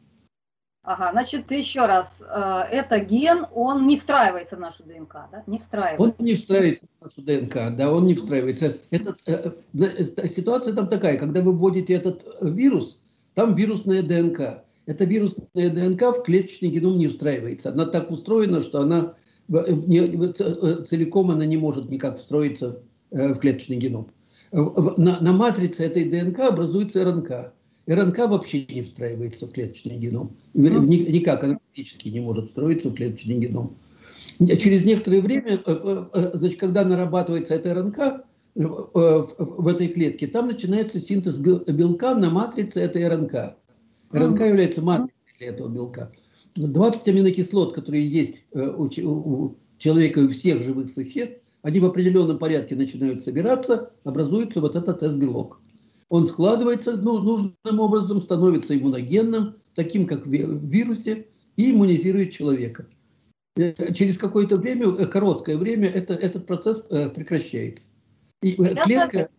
Ага, 0.86 1.10
значит, 1.10 1.50
еще 1.50 1.86
раз, 1.86 2.22
э, 2.22 2.62
это 2.70 3.00
ген, 3.00 3.46
он 3.52 3.88
не 3.88 3.96
встраивается 3.96 4.56
в 4.56 4.60
нашу 4.60 4.84
ДНК, 4.84 5.14
да? 5.32 5.42
Не 5.48 5.58
встраивается. 5.58 6.00
Он 6.20 6.24
не 6.24 6.34
встраивается 6.36 6.86
в 7.00 7.04
нашу 7.04 7.22
ДНК, 7.22 7.76
да, 7.76 7.92
он 7.92 8.06
не 8.06 8.14
встраивается. 8.14 8.76
Этот, 8.90 9.20
э, 9.26 9.52
э, 9.74 10.28
ситуация 10.28 10.74
там 10.74 10.88
такая, 10.88 11.18
когда 11.18 11.40
вы 11.40 11.52
вводите 11.52 11.92
этот 11.94 12.24
вирус, 12.40 13.00
там 13.34 13.56
вирусная 13.56 14.02
ДНК. 14.02 14.62
Эта 14.86 15.04
вирусная 15.04 15.70
ДНК 15.70 16.02
в 16.02 16.22
клеточный 16.22 16.68
геном 16.68 16.98
не 16.98 17.08
встраивается. 17.08 17.70
Она 17.70 17.86
так 17.86 18.12
устроена, 18.12 18.62
что 18.62 18.82
она 18.82 19.14
целиком 19.48 21.30
она 21.30 21.46
не 21.46 21.56
может 21.56 21.90
никак 21.90 22.18
встроиться 22.18 22.80
в 23.10 23.34
клеточный 23.36 23.76
геном. 23.76 24.08
На, 24.52 25.20
на 25.20 25.32
матрице 25.32 25.84
этой 25.84 26.04
ДНК 26.04 26.40
образуется 26.40 27.04
РНК. 27.04 27.52
РНК 27.86 28.18
вообще 28.28 28.66
не 28.66 28.82
встраивается 28.82 29.46
в 29.46 29.52
клеточный 29.52 29.96
геном. 29.96 30.36
Никак 30.54 31.44
она 31.44 31.58
практически 31.58 32.08
не 32.08 32.20
может 32.20 32.48
встроиться 32.48 32.90
в 32.90 32.94
клеточный 32.94 33.38
геном. 33.38 33.76
Через 34.38 34.84
некоторое 34.84 35.20
время, 35.20 35.54
э, 35.54 35.60
э, 35.66 36.04
э, 36.12 36.30
значит, 36.34 36.60
когда 36.60 36.84
нарабатывается 36.84 37.54
эта 37.54 37.74
РНК 37.74 38.24
в 38.54 39.68
этой 39.68 39.88
клетке, 39.88 40.26
там 40.26 40.48
начинается 40.48 40.98
синтез 40.98 41.38
белка 41.38 42.14
на 42.14 42.30
матрице 42.30 42.80
этой 42.80 43.06
РНК. 43.06 43.54
РНК 44.12 44.40
является 44.40 44.82
матрицей 44.82 45.12
для 45.38 45.48
этого 45.48 45.68
белка. 45.68 46.10
20 46.56 47.08
аминокислот, 47.08 47.74
которые 47.74 48.08
есть 48.08 48.44
у 48.52 48.88
человека 48.88 50.20
и 50.20 50.24
у 50.24 50.28
всех 50.28 50.62
живых 50.62 50.90
существ, 50.90 51.36
они 51.62 51.80
в 51.80 51.84
определенном 51.84 52.38
порядке 52.38 52.76
начинают 52.76 53.22
собираться, 53.22 53.90
образуется 54.04 54.60
вот 54.60 54.76
этот 54.76 55.02
S-белок 55.02 55.60
он 56.08 56.26
складывается 56.26 56.96
ну, 56.96 57.18
нужным 57.18 57.80
образом, 57.80 58.20
становится 58.20 58.76
иммуногенным, 58.76 59.56
таким 59.74 60.06
как 60.06 60.26
в 60.26 60.30
вирусе, 60.30 61.26
и 61.56 61.72
иммунизирует 61.72 62.32
человека. 62.32 62.86
Э, 63.56 63.92
через 63.92 64.18
какое-то 64.18 64.56
время, 64.56 64.88
э, 64.88 65.06
короткое 65.06 65.56
время, 65.56 65.88
это, 65.88 66.14
этот 66.14 66.46
процесс 66.46 66.86
э, 66.90 67.10
прекращается. 67.10 67.88
И 68.42 68.52
клетка, 68.52 69.30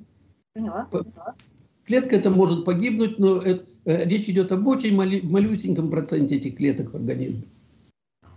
клетка 1.88 2.17
это 2.17 2.29
может 2.29 2.65
погибнуть, 2.65 3.17
но 3.17 3.38
это, 3.38 3.65
речь 3.86 4.27
идет 4.27 4.51
об 4.51 4.67
очень 4.67 4.96
малюсеньком 4.96 5.89
проценте 5.89 6.36
этих 6.36 6.58
клеток 6.58 6.91
в 6.91 6.96
организме. 6.96 7.46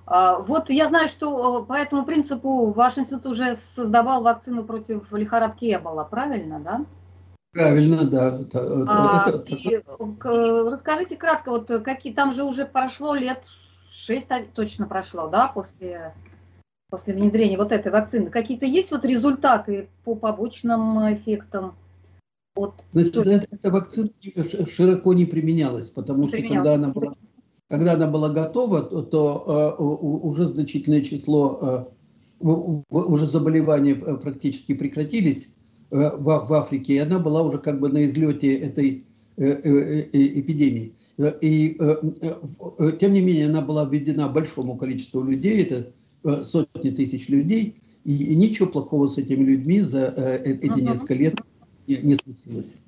А, 0.07 0.39
вот 0.39 0.71
я 0.71 0.89
знаю, 0.89 1.09
что 1.09 1.65
по 1.65 1.75
этому 1.75 2.05
принципу 2.05 2.73
ваш 2.73 2.99
институт 2.99 3.27
уже 3.27 3.57
создавал 3.57 4.23
вакцину 4.23 4.65
против 4.65 5.13
лихорадки 5.13 5.73
Эбола, 5.73 6.05
правильно, 6.05 6.59
да? 6.61 6.85
Правильно, 7.53 8.05
да. 8.05 8.41
А, 8.55 9.29
это, 9.29 9.55
и, 9.55 9.75
это... 9.75 10.71
Расскажите 10.71 11.17
кратко, 11.17 11.51
вот 11.51 11.69
какие 11.85 12.13
там 12.13 12.33
же 12.33 12.45
уже 12.45 12.65
прошло 12.65 13.15
лет 13.15 13.45
шесть 13.93 14.29
точно 14.55 14.87
прошло, 14.87 15.29
да, 15.29 15.49
после, 15.49 16.15
после 16.91 17.15
внедрения 17.15 17.59
вот 17.59 17.71
этой 17.71 17.91
вакцины. 17.93 18.31
Какие-то 18.31 18.67
есть 18.67 18.91
вот 18.91 19.05
результаты 19.05 19.89
по 20.05 20.15
побочным 20.15 21.13
эффектам? 21.13 21.75
Вот, 22.57 22.75
Значит, 22.93 23.17
эта, 23.17 23.71
вакцина 23.71 24.11
широко 24.69 25.13
не 25.15 25.25
применялась, 25.25 25.91
потому 25.91 26.29
что 26.29 26.37
применялась. 26.37 26.57
когда 26.57 26.75
она 26.75 26.89
была, 26.89 27.15
когда 27.69 27.93
она 27.93 28.07
была 28.09 28.29
готова, 28.31 28.83
то, 28.83 29.03
то 29.03 29.77
uh, 29.79 29.83
уже 29.83 30.47
значительное 30.47 31.03
число, 31.03 31.89
uh, 32.41 32.85
уже 32.91 33.27
заболевания 33.27 33.95
практически 33.95 34.75
прекратились, 34.75 35.55
в, 35.91 36.47
в 36.47 36.53
Африке, 36.55 36.95
и 36.95 36.99
она 36.99 37.19
была 37.19 37.43
уже 37.43 37.59
как 37.59 37.81
бы 37.81 37.89
на 37.89 38.05
излете 38.05 38.55
этой 38.55 39.05
эпидемии. 39.37 40.95
И 41.41 41.77
тем 42.99 43.13
не 43.13 43.21
менее 43.21 43.47
она 43.47 43.61
была 43.61 43.85
введена 43.85 44.29
большому 44.29 44.77
количеству 44.77 45.23
людей, 45.23 45.63
это 45.63 46.45
сотни 46.45 46.91
тысяч 46.91 47.29
людей, 47.29 47.77
и 48.05 48.35
ничего 48.35 48.69
плохого 48.69 49.07
с 49.07 49.19
этими 49.19 49.45
людьми 49.45 49.81
за 49.81 50.09
эти 50.45 50.81
несколько 50.81 51.15
лет 51.15 51.35
не, 51.91 52.03
не 52.03 52.15
случилось. 52.15 52.79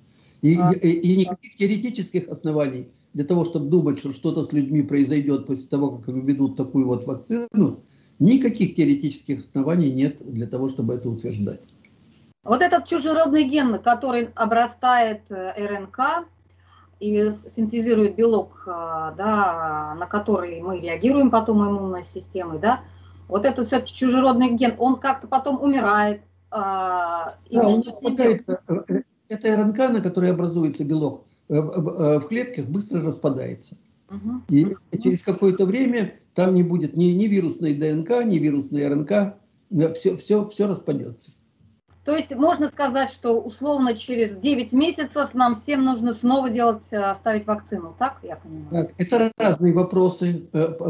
И, 0.42 0.58
а. 0.58 0.72
и, 0.72 0.88
и 0.88 1.16
никаких 1.16 1.54
теоретических 1.54 2.28
оснований 2.28 2.90
для 3.12 3.24
того, 3.24 3.44
чтобы 3.44 3.66
думать, 3.66 3.98
что 3.98 4.12
что-то 4.12 4.44
с 4.44 4.52
людьми 4.52 4.82
произойдет 4.82 5.46
после 5.46 5.68
того, 5.68 5.98
как 5.98 6.08
введут 6.08 6.56
такую 6.56 6.86
вот 6.86 7.04
вакцину, 7.06 7.80
никаких 8.18 8.74
теоретических 8.74 9.40
оснований 9.40 9.90
нет 9.90 10.18
для 10.24 10.46
того, 10.46 10.68
чтобы 10.68 10.94
это 10.94 11.08
утверждать. 11.10 11.62
Вот 12.44 12.60
этот 12.60 12.86
чужеродный 12.86 13.44
ген, 13.44 13.78
который 13.78 14.30
обрастает 14.34 15.22
э, 15.30 15.52
РНК 15.64 16.26
и 16.98 17.34
синтезирует 17.48 18.16
белок, 18.16 18.64
э, 18.66 18.70
да, 19.16 19.94
на 19.96 20.06
который 20.06 20.60
мы 20.60 20.80
реагируем 20.80 21.30
потом 21.30 21.64
иммунной 21.64 22.02
системой, 22.02 22.58
да, 22.58 22.80
вот 23.28 23.44
этот 23.44 23.68
все-таки 23.68 23.94
чужеродный 23.94 24.56
ген, 24.56 24.74
он 24.78 24.98
как-то 24.98 25.28
потом 25.28 25.62
умирает. 25.62 26.22
А, 26.54 27.36
да, 27.50 27.66
он 27.66 27.82
пытается, 28.02 28.60
эта 29.28 29.56
РНК, 29.56 29.78
на 29.78 30.02
которой 30.02 30.30
образуется 30.30 30.84
белок, 30.84 31.24
э, 31.48 31.54
э, 31.54 32.18
в 32.18 32.28
клетках 32.28 32.66
быстро 32.66 33.00
распадается. 33.00 33.76
И 34.50 34.76
через 35.02 35.22
какое-то 35.22 35.64
время 35.64 36.12
там 36.34 36.54
не 36.54 36.62
будет 36.62 36.98
ни, 36.98 37.06
ни 37.12 37.24
вирусной 37.24 37.72
ДНК, 37.72 38.22
ни 38.26 38.36
вирусной 38.36 38.86
РНК, 38.86 39.36
все, 39.94 40.18
все, 40.18 40.46
все 40.50 40.66
распадется. 40.66 41.30
То 42.04 42.14
есть 42.14 42.34
можно 42.34 42.68
сказать, 42.68 43.10
что 43.10 43.40
условно 43.40 43.94
через 43.94 44.36
9 44.36 44.72
месяцев 44.72 45.32
нам 45.32 45.54
всем 45.54 45.84
нужно 45.84 46.12
снова 46.12 46.50
делать, 46.50 46.82
э, 46.90 47.14
ставить 47.14 47.46
вакцину, 47.46 47.94
так 47.98 48.18
я 48.22 48.36
понимаю? 48.36 48.90
Это 48.98 49.32
разные 49.38 49.72
вопросы. 49.72 50.46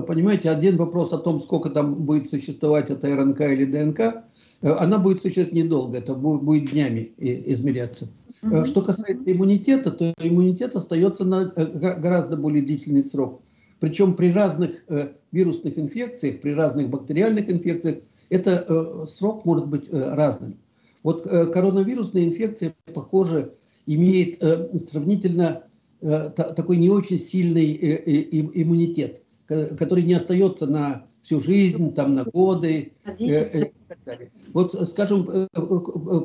Понимаете, 0.09 0.51
один 0.51 0.77
вопрос 0.77 1.13
о 1.13 1.19
том, 1.19 1.39
сколько 1.39 1.71
там 1.71 1.95
будет 1.95 2.29
существовать 2.29 2.91
эта 2.91 3.15
РНК 3.15 3.43
или 3.43 3.67
ДНК, 3.67 4.25
она 4.63 4.99
будет 4.99 5.21
существовать 5.21 5.53
недолго, 5.53 5.99
это 5.99 6.15
будет 6.15 6.71
днями 6.71 7.13
измеряться. 7.19 8.09
Угу. 8.43 8.65
Что 8.65 8.83
касается 8.83 9.25
иммунитета, 9.31 9.91
то 9.91 10.13
иммунитет 10.21 10.75
остается 10.75 11.25
на 11.25 11.53
э, 11.55 11.65
гораздо 11.99 12.37
более 12.37 12.63
длительный 12.63 13.03
срок. 13.03 13.43
Причем 13.81 14.15
при 14.15 14.33
разных 14.33 14.85
э, 14.89 15.13
вирусных 15.33 15.79
инфекциях, 15.79 16.41
при 16.41 16.51
разных 16.51 16.89
бактериальных 16.89 17.51
инфекциях, 17.51 17.99
это 18.31 19.05
срок 19.07 19.45
может 19.45 19.67
быть 19.67 19.89
разным. 19.93 20.57
Вот 21.03 21.23
коронавирусная 21.25 22.25
инфекция, 22.25 22.75
похоже, 22.95 23.53
имеет 23.87 24.41
сравнительно 24.81 25.65
такой 26.01 26.79
не 26.79 26.89
очень 26.89 27.19
сильный 27.19 27.75
иммунитет, 27.75 29.23
который 29.77 30.05
не 30.05 30.15
остается 30.15 30.67
на 30.67 31.07
всю 31.23 31.41
жизнь, 31.41 31.95
там, 31.95 32.15
на 32.15 32.25
годы 32.25 32.93
э, 33.05 33.13
э, 33.19 33.67
и 33.67 33.73
так 33.89 33.99
далее. 34.05 34.31
Вот, 34.53 34.73
скажем, 34.89 35.29
э, 35.31 35.47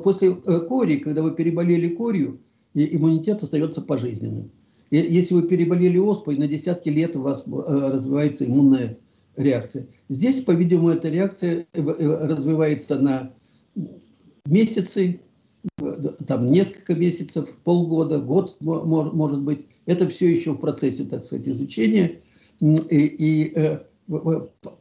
после 0.03 0.31
кори, 0.36 0.98
когда 0.98 1.22
вы 1.22 1.34
переболели 1.34 1.89
корью, 1.89 2.39
иммунитет 2.74 3.43
остается 3.43 3.81
пожизненным. 3.81 4.51
Если 4.89 5.34
вы 5.34 5.43
переболели 5.43 5.98
оспой, 5.98 6.38
на 6.38 6.48
десятки 6.48 6.89
лет 6.89 7.15
у 7.15 7.22
вас 7.22 7.43
развивается 7.46 8.46
иммунная 8.46 8.98
реакция. 9.36 9.88
Здесь, 10.10 10.41
по-видимому, 10.41 10.89
эта 10.89 11.10
реакция 11.10 11.65
развивается 11.74 12.98
на 13.00 13.34
месяцы, 14.46 15.19
там 16.25 16.48
несколько 16.48 16.96
месяцев, 16.96 17.51
полгода, 17.63 18.19
год, 18.19 18.55
может 18.62 19.41
быть. 19.41 19.65
Это 19.86 20.07
все 20.07 20.27
еще 20.31 20.53
в 20.53 20.57
процессе, 20.57 21.03
так 21.03 21.24
сказать, 21.24 21.48
изучения. 21.50 22.22
И, 22.60 22.76
и 22.88 23.80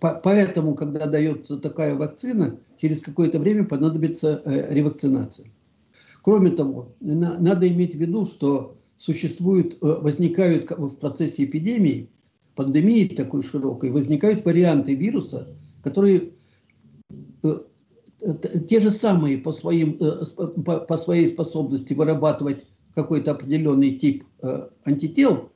Поэтому, 0.01 0.75
когда 0.75 1.07
дается 1.07 1.57
такая 1.57 1.97
вакцина, 1.97 2.59
через 2.77 3.01
какое-то 3.01 3.41
время 3.41 3.65
понадобится 3.65 4.41
э, 4.45 4.73
ревакцинация. 4.73 5.49
Кроме 6.23 6.51
того, 6.51 6.95
надо 7.01 7.67
иметь 7.69 7.95
в 7.95 7.99
виду, 7.99 8.25
что 8.25 8.77
существуют, 8.99 9.75
э, 9.75 9.87
возникают 10.01 10.71
в 10.71 10.97
процессе 10.97 11.45
эпидемии, 11.45 12.09
пандемии 12.55 13.09
такой 13.09 13.43
широкой, 13.43 13.91
возникают 13.91 14.45
варианты 14.45 14.95
вируса, 14.95 15.49
которые 15.83 16.31
э, 17.43 17.59
те 18.69 18.81
же 18.81 18.93
самые 18.93 19.39
по, 19.39 19.51
своим, 19.51 19.99
по 20.65 20.97
своей 20.97 21.29
способности 21.29 21.95
вырабатывать 21.95 22.67
какой-то 22.95 23.33
определенный 23.33 23.91
тип 23.97 24.25
антител, 24.85 25.51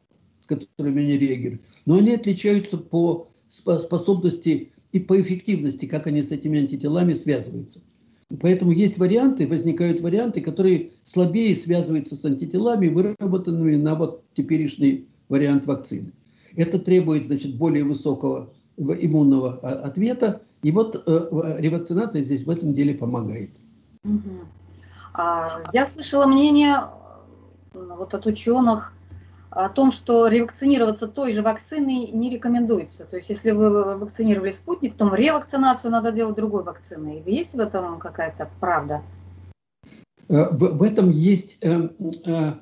которыми 0.56 1.02
они 1.02 1.18
реагируют, 1.18 1.62
но 1.86 1.96
они 1.96 2.14
отличаются 2.14 2.76
по 2.78 3.28
способности 3.48 4.72
и 4.92 5.00
по 5.00 5.20
эффективности, 5.20 5.86
как 5.86 6.06
они 6.06 6.22
с 6.22 6.30
этими 6.30 6.60
антителами 6.60 7.14
связываются. 7.14 7.80
Поэтому 8.40 8.70
есть 8.70 8.98
варианты, 8.98 9.48
возникают 9.48 10.00
варианты, 10.00 10.40
которые 10.40 10.92
слабее 11.02 11.56
связываются 11.56 12.14
с 12.14 12.24
антителами, 12.24 12.88
выработанными 12.88 13.74
на 13.74 13.96
вот 13.96 14.22
теперешний 14.34 15.08
вариант 15.28 15.66
вакцины. 15.66 16.12
Это 16.54 16.78
требует, 16.78 17.26
значит, 17.26 17.56
более 17.56 17.84
высокого 17.84 18.52
иммунного 18.76 19.58
а, 19.62 19.72
ответа, 19.80 20.42
и 20.62 20.72
вот 20.72 20.94
э, 21.06 21.56
ревакцинация 21.58 22.22
здесь 22.22 22.44
в 22.44 22.50
этом 22.50 22.74
деле 22.74 22.94
помогает. 22.94 23.50
Угу. 24.04 24.46
А, 25.14 25.62
я 25.72 25.86
слышала 25.86 26.26
мнение 26.26 26.82
вот 27.72 28.14
от 28.14 28.26
ученых, 28.26 28.92
о 29.50 29.68
том, 29.68 29.90
что 29.90 30.28
ревакцинироваться 30.28 31.08
той 31.08 31.32
же 31.32 31.42
вакциной 31.42 32.10
не 32.12 32.30
рекомендуется. 32.30 33.04
То 33.04 33.16
есть, 33.16 33.28
если 33.30 33.50
вы 33.50 33.96
вакцинировали 33.96 34.52
спутник, 34.52 34.94
то 34.94 35.12
ревакцинацию 35.14 35.90
надо 35.90 36.12
делать 36.12 36.36
другой 36.36 36.62
вакциной. 36.62 37.22
Есть 37.26 37.54
в 37.54 37.60
этом 37.60 37.98
какая-то 37.98 38.48
правда? 38.60 39.02
Э, 40.28 40.48
в, 40.50 40.78
в 40.78 40.82
этом 40.82 41.10
есть 41.10 41.58
э, 41.62 41.88
э, 42.26 42.52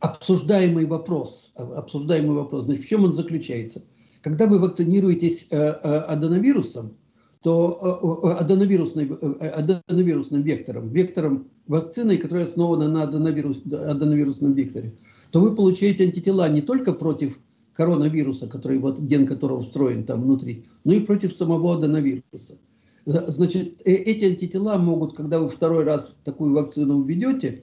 обсуждаемый 0.00 0.86
вопрос. 0.86 1.52
Обсуждаемый 1.56 2.36
вопрос. 2.36 2.64
Значит, 2.64 2.84
в 2.84 2.88
чем 2.88 3.04
он 3.04 3.12
заключается? 3.14 3.82
Когда 4.20 4.46
вы 4.46 4.58
вакцинируетесь 4.58 5.46
э, 5.50 5.56
э, 5.56 5.98
аденовирусом, 6.00 6.98
то 7.42 8.20
э, 8.22 8.28
аденовирусным, 8.40 9.18
аденовирусным 9.40 10.42
вектором, 10.42 10.90
вектором 10.90 11.48
вакцины, 11.66 12.18
которая 12.18 12.44
основана 12.44 12.88
на 12.88 13.04
аденовирус, 13.04 13.62
аденовирусном 13.64 14.54
векторе, 14.54 14.94
то 15.30 15.40
вы 15.40 15.54
получаете 15.54 16.04
антитела 16.04 16.48
не 16.48 16.62
только 16.62 16.92
против 16.92 17.38
коронавируса, 17.74 18.48
который, 18.48 18.78
вот, 18.78 18.98
ген 18.98 19.26
которого 19.26 19.62
встроен 19.62 20.04
там 20.04 20.22
внутри, 20.22 20.64
но 20.84 20.94
и 20.94 21.00
против 21.00 21.32
самого 21.32 21.76
аденовируса. 21.76 22.58
Значит, 23.06 23.80
э, 23.86 23.92
эти 23.92 24.24
антитела 24.24 24.76
могут, 24.78 25.16
когда 25.16 25.38
вы 25.38 25.48
второй 25.48 25.84
раз 25.84 26.14
такую 26.24 26.52
вакцину 26.54 27.02
введете, 27.02 27.62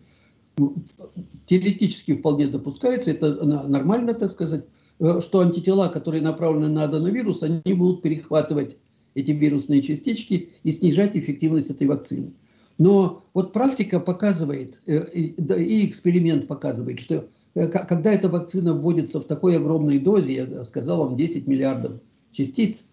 теоретически 1.48 2.16
вполне 2.16 2.48
допускается, 2.48 3.12
это 3.12 3.46
нормально, 3.46 4.14
так 4.14 4.32
сказать, 4.32 4.66
э, 5.00 5.20
что 5.22 5.42
антитела, 5.42 5.90
которые 5.90 6.24
направлены 6.24 6.70
на 6.70 6.86
аденовирус, 6.86 7.44
они 7.44 7.74
будут 7.74 8.02
перехватывать 8.02 8.78
эти 9.16 9.32
вирусные 9.32 9.82
частички 9.82 10.50
и 10.64 10.72
снижать 10.72 11.16
эффективность 11.18 11.70
этой 11.70 11.88
вакцины. 11.88 12.34
Но 12.78 13.24
вот 13.34 13.54
практика 13.54 14.00
показывает, 14.00 14.82
э, 14.88 15.10
и 15.14 15.90
эксперимент 15.90 16.48
показывает, 16.48 17.00
что 17.00 17.28
когда 17.56 18.14
эта 18.14 18.28
вакцина 18.30 18.74
вводится 18.74 19.20
в 19.20 19.26
такой 19.26 19.58
огромной 19.58 20.00
дозе, 20.00 20.34
я 20.34 20.64
сказал 20.66 21.06
вам 21.06 21.16
10 21.16 21.48
миллиардов 21.48 22.02
частиц, 22.32 22.86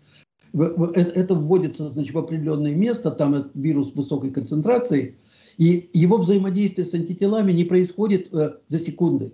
э, 0.55 0.59
это 0.95 1.35
вводится 1.35 1.89
значит, 1.89 2.15
в 2.15 2.19
определенное 2.19 2.75
место, 2.75 3.11
там 3.11 3.51
вирус 3.55 3.93
высокой 3.95 4.31
концентрации, 4.31 5.17
и 5.59 5.91
его 5.93 6.17
взаимодействие 6.17 6.87
с 6.87 6.95
антителами 6.95 7.53
не 7.53 7.65
происходит 7.65 8.31
за 8.31 8.79
секунды. 8.79 9.33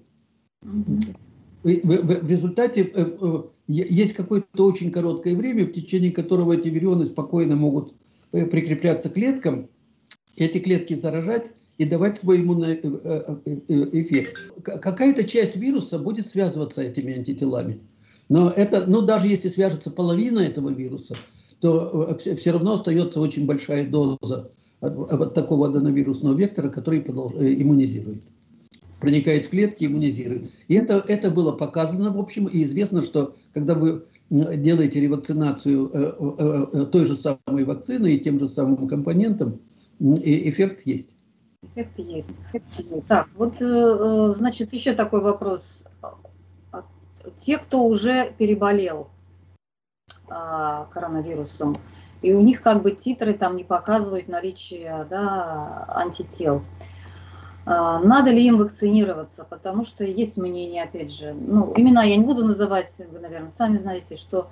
В 1.62 2.28
результате 2.28 2.90
есть 3.68 4.14
какое-то 4.14 4.64
очень 4.64 4.90
короткое 4.90 5.36
время, 5.36 5.66
в 5.66 5.72
течение 5.72 6.10
которого 6.10 6.54
эти 6.54 6.68
вирионы 6.68 7.06
спокойно 7.06 7.54
могут 7.54 7.94
прикрепляться 8.32 9.10
к 9.10 9.14
клеткам, 9.14 9.68
эти 10.36 10.58
клетки 10.58 10.94
заражать 10.94 11.52
и 11.78 11.84
давать 11.84 12.18
свой 12.18 12.40
иммунный 12.40 12.74
э, 12.74 12.80
э, 12.82 13.36
э, 13.46 13.84
эффект. 13.92 14.52
Какая-то 14.62 15.24
часть 15.24 15.56
вируса 15.56 15.98
будет 15.98 16.26
связываться 16.26 16.82
этими 16.82 17.14
антителами. 17.14 17.80
Но 18.28 18.50
это, 18.50 18.84
ну, 18.86 19.00
даже 19.00 19.28
если 19.28 19.48
свяжется 19.48 19.90
половина 19.90 20.40
этого 20.40 20.70
вируса, 20.70 21.16
то 21.60 22.16
все 22.18 22.50
равно 22.50 22.74
остается 22.74 23.20
очень 23.20 23.46
большая 23.46 23.88
доза 23.88 24.50
от 24.80 25.34
такого 25.34 25.68
аденовирусного 25.68 26.36
вектора, 26.36 26.68
который 26.68 26.98
иммунизирует. 27.00 28.22
Проникает 29.00 29.46
в 29.46 29.50
клетки, 29.50 29.84
иммунизирует. 29.84 30.50
И 30.66 30.74
это, 30.74 31.02
это 31.08 31.30
было 31.30 31.52
показано, 31.52 32.12
в 32.12 32.18
общем, 32.18 32.46
и 32.46 32.62
известно, 32.64 33.02
что 33.02 33.34
когда 33.54 33.74
вы 33.74 34.04
делаете 34.30 35.00
ревакцинацию 35.00 35.88
той 36.92 37.06
же 37.06 37.16
самой 37.16 37.64
вакцины 37.64 38.14
и 38.14 38.20
тем 38.20 38.38
же 38.38 38.46
самым 38.46 38.86
компонентом, 38.88 39.60
эффект 40.00 40.82
есть. 40.84 41.16
Эффект 41.78 41.98
есть. 41.98 42.40
Так, 43.06 43.28
вот, 43.36 43.54
значит, 44.36 44.72
еще 44.72 44.94
такой 44.94 45.20
вопрос. 45.20 45.84
Те, 47.36 47.58
кто 47.58 47.84
уже 47.84 48.32
переболел 48.38 49.08
коронавирусом, 50.26 51.78
и 52.20 52.32
у 52.32 52.40
них 52.40 52.62
как 52.62 52.82
бы 52.82 52.90
титры 52.90 53.32
там 53.32 53.56
не 53.56 53.64
показывают 53.64 54.28
наличие 54.28 55.06
да, 55.08 55.84
антител. 55.88 56.62
А, 57.64 58.00
надо 58.00 58.30
ли 58.30 58.46
им 58.46 58.58
вакцинироваться? 58.58 59.44
Потому 59.44 59.84
что 59.84 60.02
есть 60.02 60.38
мнение, 60.38 60.84
опять 60.84 61.12
же, 61.12 61.34
ну, 61.34 61.72
имена 61.76 62.02
я 62.02 62.16
не 62.16 62.24
буду 62.24 62.44
называть, 62.44 62.92
вы, 62.98 63.18
наверное, 63.18 63.50
сами 63.50 63.76
знаете, 63.76 64.16
что 64.16 64.48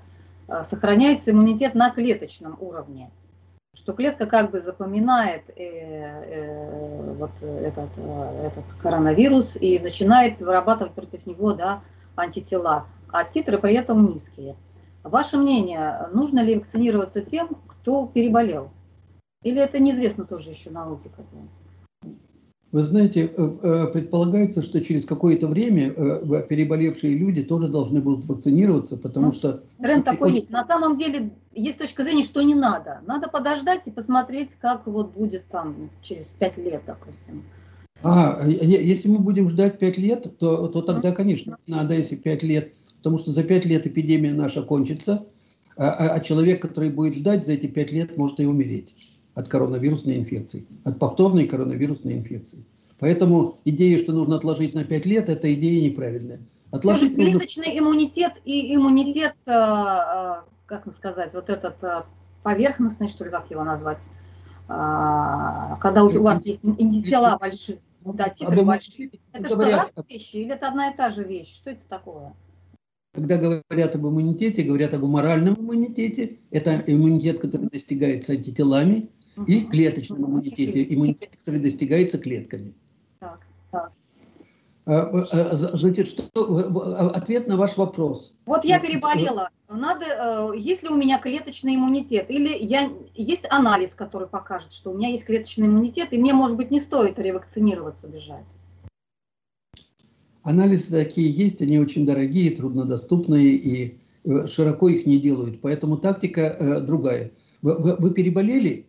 а, 0.48 0.64
сохраняется 0.64 1.30
иммунитет 1.30 1.74
на 1.74 1.90
клеточном 1.90 2.56
уровне, 2.60 3.10
что 3.76 3.92
клетка 3.92 4.26
как 4.26 4.50
бы 4.50 4.60
запоминает 4.60 5.42
э, 5.50 5.54
э, 5.54 7.12
вот 7.12 7.30
этот, 7.42 7.90
э, 7.96 8.46
этот 8.46 8.64
коронавирус 8.80 9.56
и 9.60 9.78
начинает 9.78 10.40
вырабатывать 10.40 10.94
против 10.94 11.26
него 11.26 11.52
да, 11.52 11.82
антитела, 12.16 12.86
а 13.12 13.24
титры 13.24 13.58
при 13.58 13.74
этом 13.74 14.06
низкие. 14.06 14.56
Ваше 15.04 15.36
мнение, 15.36 16.08
нужно 16.12 16.40
ли 16.40 16.56
вакцинироваться 16.56 17.20
тем, 17.20 17.50
кто 17.68 18.06
переболел? 18.06 18.70
Или 19.42 19.60
это 19.60 19.78
неизвестно 19.78 20.24
тоже 20.24 20.50
еще 20.50 20.70
науке? 20.70 21.10
Как 21.14 21.26
бы? 21.26 21.46
Вы 22.72 22.83
знаете, 22.83 23.31
э, 23.37 23.57
э, 23.62 23.87
предполагается, 23.87 24.61
что 24.61 24.83
через 24.83 25.05
какое-то 25.05 25.46
время 25.46 25.92
э, 25.96 26.46
переболевшие 26.48 27.16
люди 27.16 27.42
тоже 27.42 27.68
должны 27.68 28.00
будут 28.00 28.26
вакцинироваться, 28.26 28.96
потому 28.96 29.26
ну, 29.26 29.33
что... 29.33 29.62
Тренд 29.79 30.05
такой 30.05 30.29
очень... 30.29 30.37
есть. 30.38 30.50
На 30.50 30.66
самом 30.66 30.96
деле 30.96 31.31
есть 31.55 31.79
точка 31.79 32.02
зрения, 32.02 32.24
что 32.24 32.42
не 32.42 32.57
надо. 32.57 33.00
Надо 33.07 33.29
подождать 33.29 33.83
и 33.87 33.92
посмотреть, 33.92 34.50
как 34.61 34.87
вот 34.87 35.12
будет 35.12 35.46
там 35.46 35.90
через 36.02 36.26
пять 36.26 36.57
лет, 36.57 36.83
допустим. 36.87 37.44
А, 38.02 38.42
если 38.46 39.09
мы 39.09 39.20
будем 39.20 39.48
ждать 39.48 39.79
пять 39.79 39.96
лет, 39.96 40.37
то, 40.38 40.66
то 40.66 40.83
тогда, 40.83 41.12
конечно, 41.12 41.59
надо, 41.66 41.94
если 41.94 42.16
пять 42.16 42.42
лет, 42.42 42.74
потому 42.98 43.18
что 43.18 43.31
за 43.31 43.44
пять 43.44 43.64
лет 43.64 43.87
эпидемия 43.87 44.35
наша 44.35 44.62
кончится, 44.62 45.24
а, 45.76 45.90
а, 45.90 46.14
а 46.14 46.20
человек, 46.20 46.61
который 46.61 46.90
будет 46.90 47.14
ждать 47.14 47.46
за 47.46 47.52
эти 47.52 47.68
пять 47.68 47.92
лет, 47.92 48.16
может 48.16 48.40
и 48.40 48.44
умереть 48.44 48.96
от 49.37 49.49
коронавирусной 49.49 50.16
инфекции, 50.16 50.66
от 50.83 50.99
повторной 50.99 51.46
коронавирусной 51.46 52.14
инфекции. 52.14 52.64
Поэтому 52.99 53.59
идея, 53.66 53.99
что 53.99 54.12
нужно 54.12 54.37
отложить 54.37 54.75
на 54.75 54.85
5 54.85 55.07
лет, 55.07 55.29
это 55.29 55.53
идея 55.55 55.88
неправильная. 55.88 56.40
Отложить 56.70 57.12
Скажите, 57.12 57.22
нужно... 57.22 57.38
клеточный 57.38 57.79
иммунитет 57.79 58.33
и 58.46 58.75
иммунитет, 58.75 59.35
э, 59.44 59.51
э, 59.53 60.35
как 60.64 60.92
сказать, 60.94 61.35
вот 61.35 61.51
этот 61.51 61.85
э, 61.85 62.03
поверхностный, 62.42 63.09
что 63.09 63.25
ли, 63.25 63.31
как 63.31 63.51
его 63.51 63.62
назвать, 63.62 64.03
когда 64.66 66.03
у 66.03 66.22
вас 66.22 66.44
есть 66.44 66.64
антитела 66.64 67.37
большие, 67.38 67.79
да, 68.05 68.31
титры 68.31 68.64
большие. 68.64 69.11
Это 69.33 69.49
что, 69.49 69.59
разные 69.59 70.05
вещи 70.09 70.37
или 70.37 70.53
это 70.53 70.68
одна 70.68 70.90
и 70.90 70.96
та 70.96 71.11
же 71.11 71.22
вещь? 71.22 71.55
Что 71.55 71.70
это 71.70 71.87
такое? 71.88 72.35
Когда 73.12 73.37
говорят 73.37 73.94
об 73.94 74.09
иммунитете, 74.09 74.62
говорят 74.62 74.92
об 74.92 75.05
моральном 75.05 75.55
иммунитете. 75.55 76.38
Это 76.51 76.83
иммунитет, 76.87 77.38
который 77.38 77.68
достигается 77.68 78.33
антителами 78.33 79.11
и 79.46 79.62
клеточном 79.62 80.25
иммунитете, 80.25 80.87
иммунитет, 80.94 81.31
который 81.38 81.61
достигается 81.61 82.18
клетками. 82.18 82.75
Так, 83.18 83.46
так. 83.70 83.92
А, 84.88 85.01
а, 85.01 85.57
значит, 85.57 86.07
что, 86.07 86.29
а, 86.35 87.11
ответ 87.11 87.49
на 87.49 87.57
ваш 87.57 87.77
вопрос. 87.77 88.35
Вот 88.46 88.64
я 88.64 88.79
переболела. 88.79 89.51
Надо, 89.68 90.05
э, 90.07 90.57
есть 90.57 90.85
ли 90.85 90.88
у 90.88 90.96
меня 90.96 91.18
клеточный 91.18 91.75
иммунитет? 91.75 92.31
Или 92.31 92.57
я, 92.57 92.92
есть 93.14 93.46
анализ, 93.51 93.90
который 93.96 94.29
покажет, 94.29 94.72
что 94.72 94.92
у 94.92 94.96
меня 94.96 95.09
есть 95.09 95.25
клеточный 95.25 95.66
иммунитет, 95.66 96.12
и 96.12 96.18
мне, 96.18 96.33
может 96.33 96.57
быть, 96.57 96.70
не 96.70 96.81
стоит 96.81 97.18
ревакцинироваться, 97.18 98.07
бежать? 98.07 98.46
Анализы 100.44 100.92
такие 100.92 101.29
есть, 101.29 101.61
они 101.61 101.81
очень 101.81 102.07
дорогие, 102.07 102.55
труднодоступные, 102.55 103.49
и 103.49 103.99
э, 104.25 104.46
широко 104.46 104.88
их 104.88 105.05
не 105.05 105.18
делают. 105.18 105.61
Поэтому 105.61 105.96
тактика 105.96 106.42
э, 106.42 106.81
другая. 106.81 107.33
Вы, 107.61 107.75
вы, 107.75 107.96
вы 107.96 108.14
переболели, 108.14 108.87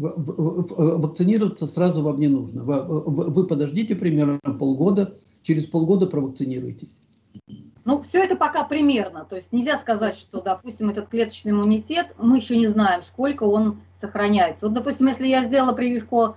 вакцинироваться 0.00 1.66
сразу 1.66 2.02
вам 2.02 2.18
не 2.18 2.28
нужно. 2.28 2.62
Вы 2.62 3.46
подождите 3.46 3.94
примерно 3.94 4.38
полгода, 4.58 5.14
через 5.42 5.66
полгода 5.66 6.06
провакцинируйтесь. 6.06 6.98
Ну, 7.84 8.02
все 8.02 8.22
это 8.22 8.36
пока 8.36 8.64
примерно. 8.64 9.24
То 9.24 9.36
есть 9.36 9.52
нельзя 9.52 9.78
сказать, 9.78 10.16
что, 10.16 10.40
допустим, 10.40 10.90
этот 10.90 11.08
клеточный 11.08 11.52
иммунитет, 11.52 12.14
мы 12.18 12.36
еще 12.36 12.56
не 12.56 12.66
знаем, 12.66 13.02
сколько 13.02 13.44
он 13.44 13.80
сохраняется. 13.94 14.66
Вот, 14.66 14.74
допустим, 14.74 15.06
если 15.08 15.26
я 15.26 15.44
сделала 15.44 15.72
прививку 15.72 16.36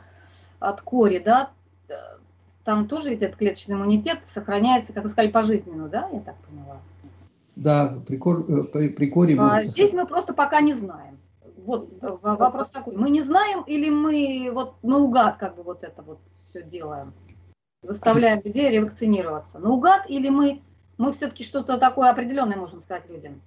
от 0.60 0.82
кори, 0.82 1.20
да, 1.20 1.52
там 2.64 2.88
тоже 2.88 3.10
ведь 3.10 3.22
этот 3.22 3.38
клеточный 3.38 3.76
иммунитет 3.76 4.20
сохраняется, 4.26 4.94
как 4.94 5.04
вы 5.04 5.10
сказали, 5.10 5.32
пожизненно, 5.32 5.90
да, 5.90 6.08
я 6.12 6.22
так 6.22 6.36
поняла? 6.48 6.78
Да, 7.56 8.00
при, 8.08 8.18
кор, 8.18 8.46
э, 8.48 8.64
при, 8.64 8.90
при 8.90 9.08
коре... 9.08 9.38
А, 9.38 9.62
здесь 9.62 9.94
мы 9.94 10.08
просто 10.08 10.34
пока 10.34 10.62
не 10.62 10.74
знаем 10.74 11.20
вот 11.66 11.90
вопрос 12.22 12.70
такой. 12.70 12.96
Мы 12.96 13.10
не 13.10 13.22
знаем 13.22 13.64
или 13.64 13.90
мы 13.90 14.50
вот 14.54 14.76
наугад 14.84 15.38
как 15.38 15.56
бы 15.56 15.64
вот 15.64 15.84
это 15.84 16.02
вот 16.02 16.20
все 16.46 16.64
делаем? 16.64 17.14
Заставляем 17.82 18.42
людей 18.46 18.70
ревакцинироваться. 18.70 19.60
Наугад 19.60 20.10
или 20.10 20.30
мы, 20.30 20.62
мы 20.98 21.14
все-таки 21.14 21.44
что-то 21.44 21.78
такое 21.78 22.10
определенное 22.10 22.58
можем 22.58 22.82
сказать 22.82 23.10
людям? 23.10 23.42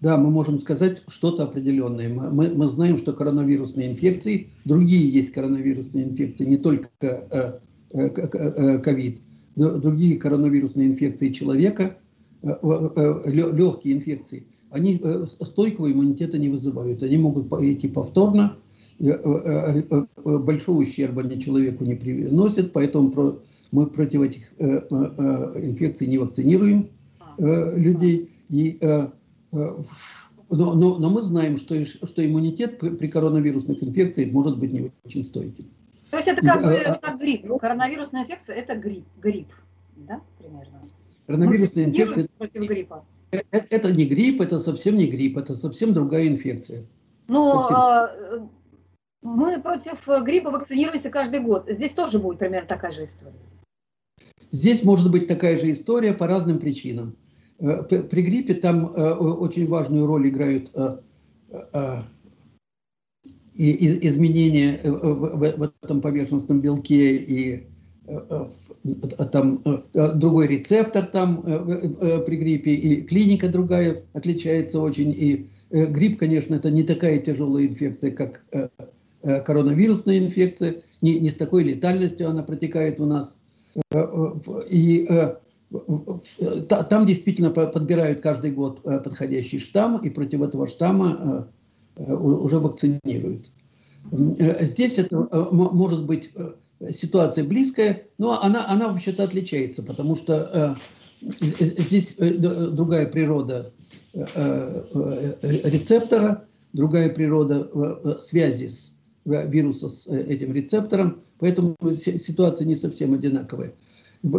Да, 0.00 0.16
мы 0.16 0.30
можем 0.30 0.58
сказать 0.58 1.02
что-то 1.08 1.44
определенное. 1.44 2.08
Мы, 2.08 2.50
мы 2.50 2.68
знаем, 2.68 2.98
что 2.98 3.12
коронавирусные 3.12 3.90
инфекции, 3.90 4.50
другие 4.64 5.08
есть 5.08 5.32
коронавирусные 5.32 6.04
инфекции, 6.04 6.44
не 6.44 6.56
только 6.56 6.90
э, 7.00 7.58
э, 7.92 8.06
э, 8.06 8.78
ковид, 8.78 9.22
другие 9.56 10.16
коронавирусные 10.18 10.86
инфекции 10.86 11.30
человека, 11.30 11.96
легкие 12.40 13.96
инфекции– 13.96 14.46
они 14.70 15.00
э, 15.02 15.26
стойкого 15.40 15.90
иммунитета 15.90 16.38
не 16.38 16.48
вызывают. 16.48 17.02
Они 17.02 17.16
могут 17.16 17.52
идти 17.62 17.88
повторно, 17.88 18.56
э, 18.98 19.04
э, 19.12 20.04
большого 20.38 20.78
ущерба 20.82 21.22
они 21.22 21.40
человеку 21.40 21.84
не 21.84 21.94
приносят, 21.94 22.72
поэтому 22.72 23.40
мы 23.70 23.86
против 23.86 24.22
этих 24.22 24.52
инфекций 24.58 26.06
не 26.06 26.18
вакцинируем 26.18 26.90
людей. 27.38 28.30
И, 28.48 28.78
но, 29.50 29.84
но, 30.50 30.98
но 30.98 31.10
мы 31.10 31.20
знаем, 31.20 31.58
что, 31.58 31.84
что 31.84 32.26
иммунитет 32.26 32.78
при, 32.78 33.08
коронавирусных 33.08 33.82
инфекциях 33.84 34.32
может 34.32 34.58
быть 34.58 34.72
не 34.72 34.90
очень 35.04 35.22
стойким. 35.22 35.66
То 36.10 36.16
есть 36.16 36.28
это 36.28 36.40
как, 36.40 36.62
бы, 36.62 36.98
как 37.02 37.20
грипп. 37.20 37.46
Коронавирусная 37.60 38.22
инфекция– 38.22 38.56
это 38.56 38.74
грипп, 38.74 39.04
грипп 39.20 39.48
да, 40.06 40.20
примерно? 40.38 40.80
Коронавирусная 41.26 41.84
инфекция– 41.84 42.26
против 42.38 42.66
гриппа. 42.66 43.04
Э, 43.30 43.38
э, 43.50 43.60
это 43.70 43.92
не 43.92 44.06
грипп, 44.06 44.40
это 44.40 44.58
совсем 44.58 44.96
не 44.96 45.06
грипп, 45.06 45.36
это 45.38 45.54
совсем 45.54 45.92
другая 45.92 46.26
инфекция. 46.26 46.86
Но 47.26 47.60
а, 47.70 48.10
мы 49.22 49.60
против 49.60 50.06
гриппа 50.24 50.50
вакцинируемся 50.50 51.10
каждый 51.10 51.40
год. 51.40 51.68
Здесь 51.68 51.92
тоже 51.92 52.18
будет 52.18 52.38
примерно 52.38 52.68
такая 52.68 52.92
же 52.92 53.04
история. 53.04 53.34
Здесь 54.50 54.82
может 54.82 55.10
быть 55.10 55.26
такая 55.26 55.58
же 55.58 55.70
история 55.70 56.14
по 56.14 56.26
разным 56.26 56.58
причинам. 56.58 57.16
Э, 57.58 57.82
при 57.82 58.22
гриппе 58.22 58.54
там 58.54 58.90
очень 58.94 59.68
важную 59.68 60.06
роль 60.06 60.28
играют 60.28 60.72
изменения 63.54 64.80
в 64.84 65.72
этом 65.82 66.00
поверхностном 66.00 66.60
белке 66.60 67.16
и 67.16 67.66
там 69.32 69.62
э, 69.64 70.12
другой 70.14 70.46
рецептор 70.46 71.06
там 71.06 71.42
э, 71.44 71.90
э, 72.00 72.20
при 72.20 72.36
гриппе, 72.36 72.72
и 72.72 73.02
клиника 73.02 73.48
другая 73.48 74.02
отличается 74.12 74.80
очень. 74.80 75.10
И 75.10 75.48
грипп, 75.70 76.18
конечно, 76.18 76.54
это 76.54 76.70
не 76.70 76.82
такая 76.82 77.18
тяжелая 77.18 77.66
инфекция, 77.66 78.10
как 78.10 78.44
коронавирусная 79.22 80.18
инфекция, 80.18 80.76
не, 81.02 81.18
не 81.18 81.28
с 81.28 81.34
такой 81.34 81.64
летальностью 81.64 82.30
она 82.30 82.42
протекает 82.42 83.00
у 83.00 83.06
нас. 83.06 83.38
И 84.70 85.06
там 86.68 87.04
действительно 87.04 87.50
подбирают 87.50 88.20
каждый 88.20 88.52
год 88.52 88.82
подходящий 88.82 89.58
штамм, 89.58 89.98
и 89.98 90.08
против 90.08 90.40
этого 90.40 90.66
штамма 90.66 91.48
уже 91.96 92.58
вакцинируют. 92.60 93.50
Здесь 94.60 94.98
это 94.98 95.18
может 95.50 96.06
быть 96.06 96.30
ситуация 96.90 97.44
близкая, 97.44 98.06
но 98.18 98.40
она, 98.42 98.66
она 98.68 98.88
вообще-то 98.88 99.24
отличается, 99.24 99.82
потому 99.82 100.16
что 100.16 100.78
э, 101.22 101.38
здесь 101.40 102.14
э, 102.18 102.32
другая 102.34 103.06
природа 103.06 103.72
э, 104.14 104.22
рецептора, 105.64 106.46
другая 106.72 107.10
природа 107.10 108.18
связи 108.20 108.68
с 108.68 108.92
вируса 109.24 109.88
с 109.88 110.06
этим 110.06 110.52
рецептором, 110.52 111.22
поэтому 111.38 111.76
ситуация 111.90 112.66
не 112.66 112.74
совсем 112.74 113.14
одинаковая. 113.14 113.74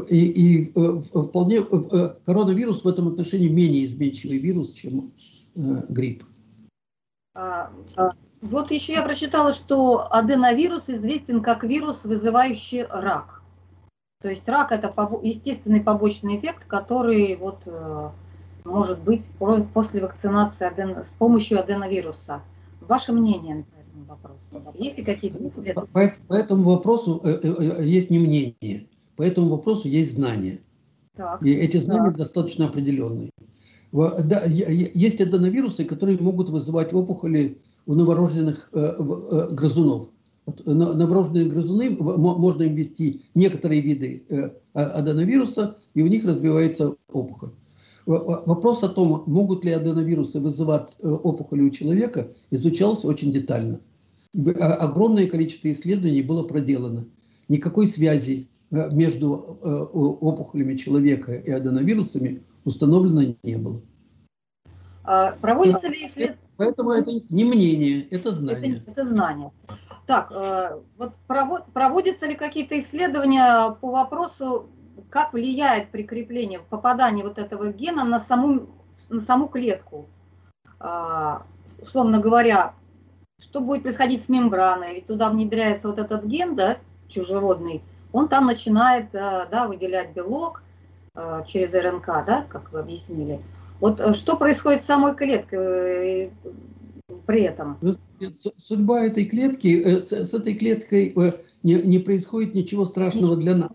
И, 0.09 0.25
и 0.25 0.71
вполне 0.73 1.63
коронавирус 2.25 2.83
в 2.83 2.87
этом 2.87 3.07
отношении 3.07 3.47
менее 3.47 3.85
изменчивый 3.85 4.37
вирус, 4.37 4.71
чем 4.71 5.13
грипп. 5.55 6.23
Вот 8.41 8.71
еще 8.71 8.93
я 8.93 9.01
прочитала, 9.01 9.53
что 9.53 10.07
аденовирус 10.11 10.89
известен 10.89 11.41
как 11.41 11.63
вирус, 11.63 12.05
вызывающий 12.05 12.83
рак. 12.83 13.41
То 14.21 14.29
есть 14.29 14.47
рак 14.47 14.71
это 14.71 14.91
естественный 15.23 15.81
побочный 15.81 16.37
эффект, 16.37 16.65
который 16.65 17.35
вот 17.35 17.61
э, 17.65 18.09
может 18.63 18.99
быть 18.99 19.29
после 19.73 20.01
вакцинации 20.01 20.67
аден... 20.67 21.03
с 21.03 21.13
помощью 21.15 21.59
аденовируса. 21.59 22.41
Ваше 22.81 23.11
мнение 23.11 23.65
по 23.65 23.79
этому 23.79 24.05
вопросу? 24.05 24.73
Есть 24.77 24.97
ли 24.97 25.03
какие-то 25.03 25.45
исследования? 25.47 25.89
По, 25.91 26.13
по 26.27 26.33
этому 26.33 26.63
вопросу 26.63 27.21
э, 27.23 27.39
э, 27.43 27.83
есть 27.83 28.09
не 28.09 28.19
мнение, 28.19 28.87
по 29.15 29.23
этому 29.23 29.49
вопросу 29.49 29.87
есть 29.87 30.13
знания. 30.13 30.59
Так. 31.15 31.43
И 31.43 31.53
эти 31.53 31.77
знания 31.77 32.11
да. 32.11 32.17
достаточно 32.17 32.65
определенные. 32.65 33.31
Да, 33.91 34.43
есть 34.45 35.19
аденовирусы, 35.19 35.83
которые 35.83 36.17
могут 36.19 36.49
вызывать 36.49 36.93
опухоли 36.93 37.57
у 37.89 37.95
новорожденных 37.95 38.69
э, 38.71 38.79
э, 38.79 39.47
грызунов. 39.55 40.09
Вот, 40.45 40.63
новорожденные 40.67 41.49
грызуны, 41.49 41.89
можно 41.89 42.61
им 42.61 42.75
ввести 42.75 43.23
некоторые 43.33 43.81
виды 43.81 44.23
э, 44.29 44.51
а, 44.75 44.83
аденовируса, 44.99 45.77
и 45.95 46.03
у 46.03 46.07
них 46.07 46.23
развивается 46.23 46.95
опухоль. 47.11 47.49
Вопрос 48.05 48.83
о 48.83 48.89
том, 48.89 49.23
могут 49.25 49.65
ли 49.65 49.71
аденовирусы 49.71 50.39
вызывать 50.39 50.97
э, 51.01 51.09
опухоли 51.09 51.61
у 51.61 51.71
человека, 51.71 52.31
изучался 52.51 53.07
очень 53.07 53.31
детально. 53.31 53.79
А, 54.35 54.73
огромное 54.75 55.25
количество 55.25 55.71
исследований 55.71 56.21
было 56.21 56.43
проделано. 56.43 57.07
Никакой 57.47 57.87
связи 57.87 58.47
э, 58.69 58.91
между 58.91 59.33
опухолями 59.33 60.75
человека 60.75 61.33
и 61.33 61.49
аденовирусами 61.49 62.43
установлено 62.65 63.35
не 63.41 63.57
было. 63.57 63.81
А 65.03 65.31
проводится 65.41 65.87
ли 65.87 66.05
исследование? 66.05 66.48
Поэтому 66.59 66.91
это 66.91 67.09
не 67.29 67.45
мнение, 67.45 68.05
это 68.09 68.31
знание. 68.31 68.83
Это, 68.85 68.91
это 68.91 69.05
знание. 69.05 69.51
Так, 70.05 70.29
э, 70.29 70.77
вот 70.97 71.13
проводятся 71.25 72.27
ли 72.27 72.35
какие-то 72.35 72.77
исследования 72.77 73.71
по 73.79 73.91
вопросу, 73.91 74.67
как 75.09 75.31
влияет 75.31 75.89
прикрепление, 75.89 76.59
попадание 76.59 77.23
вот 77.23 77.37
этого 77.39 77.71
гена 77.71 78.03
на 78.03 78.19
саму, 78.19 78.67
на 79.07 79.21
саму 79.21 79.47
клетку? 79.47 80.09
А, 80.81 81.43
условно 81.81 82.19
говоря, 82.19 82.73
что 83.39 83.61
будет 83.61 83.83
происходить 83.83 84.25
с 84.25 84.27
мембраной? 84.27 84.95
Ведь 84.95 85.07
туда 85.07 85.29
внедряется 85.29 85.87
вот 85.87 85.97
этот 85.97 86.25
ген, 86.25 86.57
да, 86.57 86.79
чужеродный, 87.07 87.81
он 88.11 88.27
там 88.27 88.47
начинает 88.47 89.15
э, 89.15 89.47
да, 89.49 89.65
выделять 89.65 90.11
белок 90.11 90.61
э, 91.15 91.41
через 91.47 91.73
РНК, 91.73 92.05
да, 92.27 92.45
как 92.49 92.73
вы 92.73 92.79
объяснили. 92.79 93.41
Вот 93.79 93.99
э, 93.99 94.13
что 94.13 94.37
происходит 94.37 94.81
с 94.81 94.85
самой 94.85 95.15
клеткой 95.15 96.25
э, 96.25 96.29
при 97.25 97.41
этом? 97.43 97.77
Судьба 98.57 99.05
этой 99.05 99.25
клетки, 99.25 99.81
э, 99.83 99.99
с, 99.99 100.11
с 100.11 100.33
этой 100.33 100.53
клеткой 100.53 101.13
не, 101.63 101.75
не 101.75 101.99
происходит 101.99 102.55
ничего 102.55 102.85
страшного 102.85 103.35
для 103.37 103.55
нас. 103.55 103.71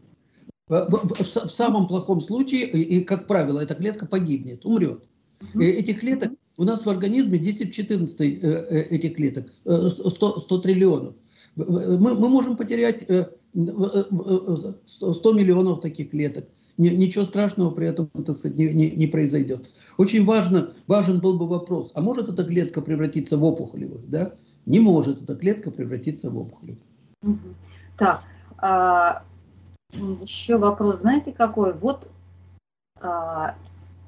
В, 0.68 0.88
в, 0.90 1.08
в, 1.08 1.20
в 1.20 1.50
самом 1.50 1.86
плохом 1.86 2.20
случае, 2.20 2.66
и, 2.66 3.04
как 3.04 3.26
правило, 3.26 3.60
эта 3.60 3.74
клетка 3.74 4.06
погибнет, 4.06 4.64
умрет. 4.64 5.04
Угу. 5.54 5.62
Этих 5.62 6.00
клеток 6.00 6.32
у 6.56 6.64
нас 6.64 6.86
в 6.86 6.90
организме 6.90 7.38
10-14 7.38 8.88
этих 8.88 9.16
клеток, 9.16 9.52
100, 9.64 10.40
100 10.40 10.58
триллионов. 10.58 11.14
Мы, 11.56 11.98
мы 11.98 12.28
можем 12.28 12.56
потерять 12.56 13.02
100 13.02 13.28
миллионов 15.32 15.80
таких 15.80 16.10
клеток 16.10 16.46
ничего 16.76 17.24
страшного 17.24 17.70
при 17.70 17.88
этом 17.88 18.08
так 18.08 18.36
сказать, 18.36 18.58
не, 18.58 18.68
не, 18.72 18.90
не 18.90 19.06
произойдет. 19.06 19.70
Очень 19.98 20.24
важно, 20.24 20.70
важен 20.86 21.20
был 21.20 21.38
бы 21.38 21.46
вопрос, 21.46 21.92
а 21.94 22.02
может 22.02 22.28
эта 22.28 22.44
клетка 22.44 22.82
превратиться 22.82 23.38
в 23.38 23.44
опухолевую? 23.44 24.02
Да? 24.06 24.34
Не 24.66 24.80
может 24.80 25.22
эта 25.22 25.36
клетка 25.36 25.70
превратиться 25.70 26.30
в 26.30 26.38
опухолевую. 26.38 26.82
Так, 27.96 28.22
а, 28.58 29.22
еще 29.92 30.58
вопрос, 30.58 31.00
знаете 31.00 31.32
какой? 31.32 31.74
Вот 31.74 32.08
а, 33.00 33.54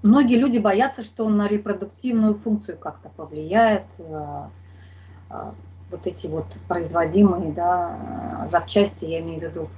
многие 0.03 0.37
люди 0.37 0.59
боятся, 0.59 1.03
что 1.03 1.25
он 1.25 1.37
на 1.37 1.47
репродуктивную 1.47 2.35
функцию 2.35 2.79
как-то 2.79 3.11
повлияет. 3.11 3.85
А, 3.99 4.51
а, 5.29 5.55
вот 5.91 6.07
эти 6.07 6.27
вот 6.27 6.47
производимые 6.69 7.53
да, 7.53 8.47
запчасти, 8.51 9.05
я 9.05 9.21
имею 9.21 9.41
в 9.41 9.43
виду, 9.45 9.69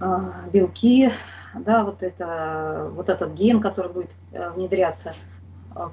а, 0.00 0.32
белки, 0.52 1.10
да, 1.54 1.84
вот, 1.84 2.02
это, 2.02 2.90
вот 2.94 3.08
этот 3.08 3.34
ген, 3.34 3.60
который 3.60 3.92
будет 3.92 4.10
э, 4.32 4.50
внедряться, 4.52 5.14
э, 5.74 5.88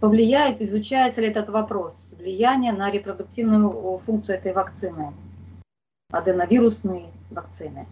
повлияет, 0.00 0.60
изучается 0.60 1.20
ли 1.20 1.28
этот 1.28 1.48
вопрос, 1.50 2.14
влияние 2.18 2.72
на 2.72 2.90
репродуктивную 2.90 3.98
функцию 3.98 4.36
этой 4.36 4.52
вакцины, 4.52 5.12
аденовирусной 6.10 7.06
вакцины? 7.30 7.86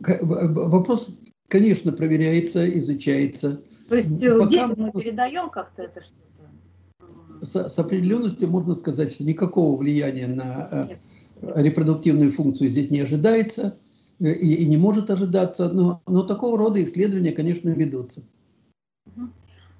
Вопрос, 0.00 1.10
конечно, 1.48 1.92
проверяется, 1.92 2.68
изучается. 2.78 3.62
То 3.88 3.96
есть 3.96 4.22
э, 4.22 4.36
Пока 4.36 4.50
детям 4.50 4.74
мы 4.76 4.90
передаем 4.90 5.50
как-то 5.50 5.82
это 5.82 6.02
что-то? 6.02 7.44
С, 7.44 7.68
с 7.68 7.78
определенностью 7.78 8.48
можно 8.48 8.74
сказать, 8.74 9.12
что 9.12 9.24
никакого 9.24 9.76
влияния 9.76 10.26
на 10.26 10.88
Нет. 10.88 10.98
репродуктивную 11.40 12.32
функцию 12.32 12.68
здесь 12.68 12.90
не 12.90 13.00
ожидается. 13.00 13.78
Э, 14.20 14.30
и, 14.30 14.62
и 14.62 14.66
не 14.66 14.76
может 14.76 15.10
ожидаться, 15.10 15.68
но, 15.68 16.02
но 16.06 16.22
такого 16.22 16.58
рода 16.58 16.82
исследования, 16.82 17.32
конечно, 17.32 17.68
ведутся. 17.70 18.22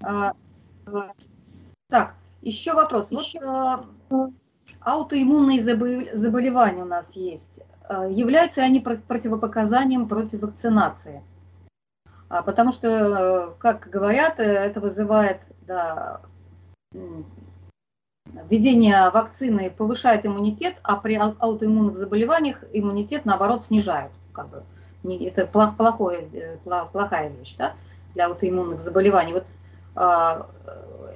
А, 0.02 0.32
так, 1.88 2.14
еще 2.42 2.74
вопрос. 2.74 3.10
Вот 3.10 3.26
а, 3.42 3.86
аутоиммунные 4.80 5.62
заболевания 5.62 6.82
у 6.82 6.86
нас 6.86 7.16
есть. 7.16 7.60
А, 7.88 8.06
являются 8.06 8.60
ли 8.60 8.66
они 8.66 8.80
противопоказанием 8.80 10.08
против 10.08 10.42
вакцинации? 10.42 11.22
А, 12.28 12.42
потому 12.42 12.72
что, 12.72 13.56
как 13.58 13.88
говорят, 13.88 14.38
это 14.38 14.80
вызывает 14.80 15.40
да, 15.66 16.20
введение 18.50 19.10
вакцины 19.10 19.70
повышает 19.70 20.26
иммунитет, 20.26 20.76
а 20.82 20.96
при 20.96 21.14
аутоиммунных 21.14 21.96
заболеваниях 21.96 22.64
иммунитет, 22.72 23.24
наоборот, 23.24 23.64
снижают 23.64 24.12
как 24.36 24.50
бы, 24.50 24.62
не, 25.02 25.24
это 25.24 25.46
плох, 25.46 25.76
плохое, 25.76 26.28
э, 26.32 26.58
плохая 26.92 27.30
вещь 27.30 27.56
да, 27.58 27.74
для 28.14 28.26
аутоиммунных 28.26 28.78
заболеваний. 28.78 29.32
Вот, 29.32 29.46
а, 29.94 30.48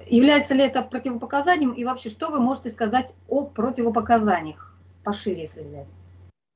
является 0.08 0.54
ли 0.54 0.64
это 0.64 0.82
противопоказанием 0.82 1.72
и 1.72 1.84
вообще 1.84 2.08
что 2.08 2.30
вы 2.30 2.40
можете 2.40 2.70
сказать 2.70 3.12
о 3.28 3.44
противопоказаниях, 3.44 4.74
пошире 5.04 5.42
если 5.42 5.60
взять? 5.60 5.86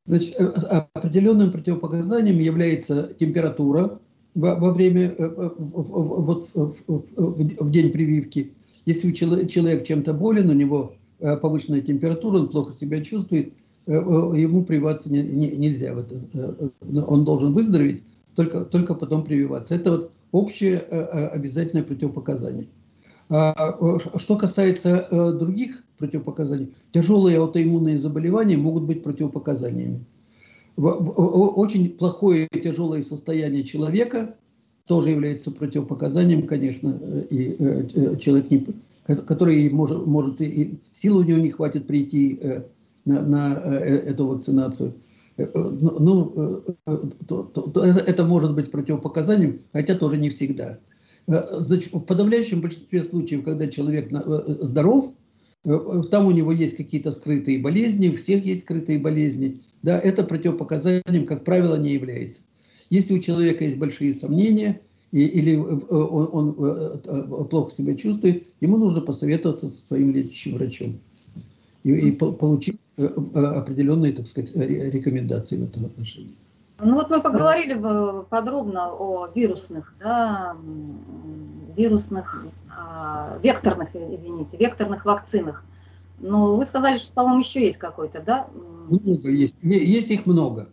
Значит, 0.06 0.40
э, 0.40 0.86
определенным 0.94 1.52
противопоказанием 1.52 2.38
является 2.38 3.14
температура 3.14 3.98
во, 4.34 4.54
во 4.54 4.72
время, 4.72 5.14
э, 5.16 5.50
вот 5.58 6.48
в, 6.54 6.74
в, 6.86 7.64
в 7.64 7.70
день 7.70 7.92
прививки. 7.92 8.54
Если 8.86 9.12
человек 9.12 9.84
чем-то 9.86 10.12
болен, 10.12 10.50
у 10.50 10.52
него 10.52 10.94
повышенная 11.18 11.80
температура, 11.80 12.40
он 12.40 12.50
плохо 12.50 12.70
себя 12.70 13.02
чувствует, 13.02 13.54
Э, 13.54 13.54
э, 13.54 13.63
ему 13.86 14.64
прививаться 14.64 15.12
не, 15.12 15.22
не, 15.22 15.50
нельзя. 15.56 15.94
В 15.94 15.98
это. 15.98 16.20
Э, 16.34 16.68
он 17.06 17.24
должен 17.24 17.52
выздороветь, 17.52 18.02
только, 18.34 18.64
только 18.64 18.94
потом 18.94 19.24
прививаться. 19.24 19.74
Это 19.74 19.90
вот 19.90 20.10
общее 20.32 20.78
обязательное 20.78 21.84
противопоказание. 21.84 22.66
А, 23.30 23.78
что 24.18 24.36
касается 24.36 25.06
других 25.38 25.84
противопоказаний, 25.98 26.74
тяжелые 26.92 27.38
аутоиммунные 27.38 27.98
заболевания 27.98 28.56
могут 28.56 28.84
быть 28.84 29.02
противопоказаниями. 29.02 30.04
Очень 30.76 31.90
плохое 31.90 32.48
тяжелое 32.48 33.02
состояние 33.02 33.62
человека 33.62 34.34
тоже 34.86 35.10
является 35.10 35.50
противопоказанием, 35.50 36.46
конечно, 36.46 36.98
и 37.30 37.56
человек, 38.18 38.68
который 39.04 39.70
может, 39.70 40.06
может 40.06 40.40
и 40.40 40.78
силы 40.92 41.20
у 41.20 41.26
него 41.26 41.38
не 41.38 41.50
хватит 41.50 41.86
прийти 41.86 42.38
на, 43.04 43.22
на 43.22 43.62
э, 43.64 43.78
э, 43.78 43.96
эту 44.10 44.26
вакцинацию. 44.26 44.94
Э, 45.36 45.46
ну, 45.54 45.98
ну 45.98 46.64
то, 47.26 47.42
то, 47.42 47.62
то 47.62 47.84
это 47.84 48.24
может 48.24 48.54
быть 48.54 48.70
противопоказанием, 48.70 49.60
хотя 49.72 49.94
тоже 49.94 50.18
не 50.18 50.30
всегда. 50.30 50.78
В 51.26 52.00
подавляющем 52.00 52.60
большинстве 52.60 53.02
случаев, 53.02 53.44
когда 53.44 53.66
человек 53.66 54.10
здоров, 54.46 55.12
там 55.62 56.26
у 56.26 56.30
него 56.30 56.52
есть 56.52 56.76
какие-то 56.76 57.10
скрытые 57.12 57.58
болезни, 57.58 58.10
у 58.10 58.16
всех 58.16 58.44
есть 58.44 58.62
скрытые 58.62 58.98
болезни, 58.98 59.60
да, 59.82 59.98
это 59.98 60.22
противопоказанием, 60.24 61.24
как 61.24 61.44
правило, 61.44 61.76
не 61.76 61.92
является. 61.92 62.42
Если 62.90 63.14
у 63.14 63.20
человека 63.20 63.64
есть 63.64 63.78
большие 63.78 64.12
сомнения, 64.12 64.82
и, 65.12 65.22
или 65.22 65.56
он, 65.56 66.54
он 66.58 67.48
плохо 67.48 67.74
себя 67.74 67.94
чувствует, 67.94 68.46
ему 68.60 68.76
нужно 68.76 69.00
посоветоваться 69.00 69.70
со 69.70 69.86
своим 69.86 70.12
лечащим 70.12 70.56
врачом 70.56 71.00
и, 71.84 71.92
и 71.92 72.12
получить 72.12 72.76
определенные, 72.96 74.12
так 74.12 74.26
сказать, 74.26 74.54
рекомендации 74.56 75.56
в 75.56 75.64
этом 75.64 75.86
отношении. 75.86 76.36
Ну 76.78 76.94
вот 76.94 77.08
мы 77.08 77.20
поговорили 77.22 77.74
подробно 78.28 78.92
о 78.92 79.28
вирусных, 79.34 79.94
да, 80.00 80.56
вирусных, 81.76 82.46
а, 82.68 83.38
векторных, 83.42 83.90
извините, 83.94 84.56
векторных 84.56 85.04
вакцинах. 85.04 85.64
Но 86.18 86.56
вы 86.56 86.64
сказали, 86.64 86.98
что, 86.98 87.12
по-моему, 87.12 87.40
еще 87.40 87.64
есть 87.64 87.78
какой-то, 87.78 88.20
да? 88.20 88.48
Много 88.88 89.30
есть. 89.30 89.56
Есть 89.62 90.10
их 90.10 90.26
много. 90.26 90.68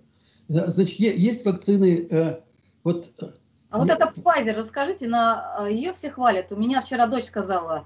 Значит, 0.48 1.00
есть 1.00 1.46
вакцины, 1.46 2.08
э, 2.10 2.40
вот... 2.84 3.10
Э, 3.22 3.28
а 3.70 3.78
вот 3.78 3.90
это 3.90 4.12
Pfizer, 4.14 4.54
расскажите, 4.54 5.08
на 5.08 5.62
э, 5.62 5.72
ее 5.72 5.94
все 5.94 6.10
хвалят. 6.10 6.52
У 6.52 6.58
меня 6.58 6.82
вчера 6.82 7.08
дочь 7.08 7.26
сказала, 7.26 7.86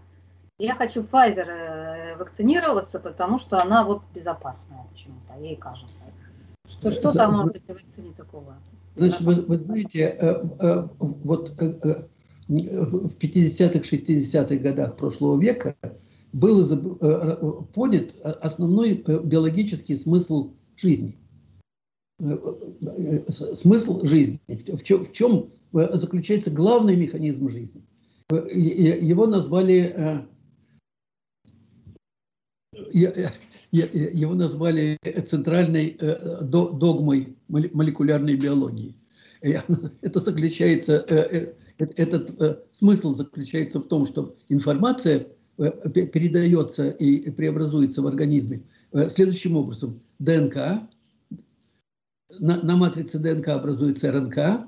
я 0.57 0.73
хочу 0.73 1.03
Pfizer 1.03 1.45
вакцинироваться, 2.15 2.99
потому 2.99 3.37
что 3.37 3.61
она 3.61 3.83
вот 3.83 4.01
безопасная 4.13 4.85
почему-то, 4.91 5.33
ей 5.39 5.55
кажется. 5.55 6.09
Что, 6.67 6.91
что 6.91 7.11
там 7.11 7.47
в 7.47 7.49
этой 7.49 7.75
вакцине 7.75 8.13
такого? 8.15 8.55
Значит, 8.95 9.21
вы, 9.21 9.35
вы 9.35 9.57
знаете, 9.57 10.41
вот 10.99 11.49
в 11.49 12.07
50-х, 12.47 13.79
60-х 13.79 14.55
годах 14.55 14.97
прошлого 14.97 15.39
века 15.39 15.75
был 16.33 16.63
понят 17.73 18.13
основной 18.41 18.93
биологический 18.95 19.95
смысл 19.95 20.53
жизни– 20.75 21.17
смысл 23.27 24.05
жизни, 24.05 24.39
в 24.47 24.83
чем, 24.83 25.05
в 25.05 25.11
чем 25.11 25.49
заключается 25.73 26.49
главный 26.49 26.95
механизм 26.95 27.49
жизни. 27.49 27.83
Его 28.29 29.27
назвали 29.27 30.25
его 33.71 34.33
назвали 34.33 34.97
центральной 35.25 35.97
догмой 36.41 37.35
молекулярной 37.47 38.35
биологии. 38.35 38.95
Это 39.41 40.19
заключается, 40.19 41.05
этот 41.77 42.67
смысл 42.71 43.13
заключается 43.13 43.79
в 43.79 43.87
том, 43.87 44.07
что 44.07 44.35
информация 44.49 45.27
передается 45.57 46.89
и 46.89 47.29
преобразуется 47.29 48.01
в 48.01 48.07
организме 48.07 48.63
следующим 49.09 49.55
образом. 49.57 50.01
ДНК 50.19 50.87
на, 52.39 52.61
на 52.61 52.75
матрице 52.75 53.19
ДНК 53.19 53.49
образуется 53.49 54.11
РНК, 54.11 54.67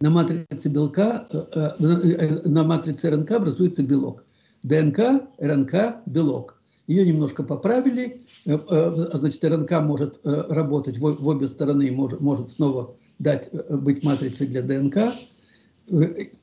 на 0.00 0.10
матрице 0.10 0.68
белка, 0.68 1.26
э, 1.32 1.70
э, 1.78 2.48
на 2.48 2.64
матрице 2.64 3.10
РНК 3.10 3.32
образуется 3.32 3.82
белок. 3.82 4.24
ДНК, 4.62 5.28
РНК, 5.38 6.02
белок. 6.06 6.53
Ее 6.86 7.06
немножко 7.06 7.42
поправили, 7.42 8.22
э, 8.44 9.08
значит, 9.14 9.44
РНК 9.44 9.80
может 9.82 10.20
работать 10.24 10.98
в 10.98 11.26
обе 11.26 11.48
стороны, 11.48 11.90
может, 11.92 12.20
может 12.20 12.48
снова 12.48 12.94
дать 13.18 13.50
быть 13.70 14.04
матрицей 14.04 14.46
для 14.46 14.62
ДНК 14.62 15.14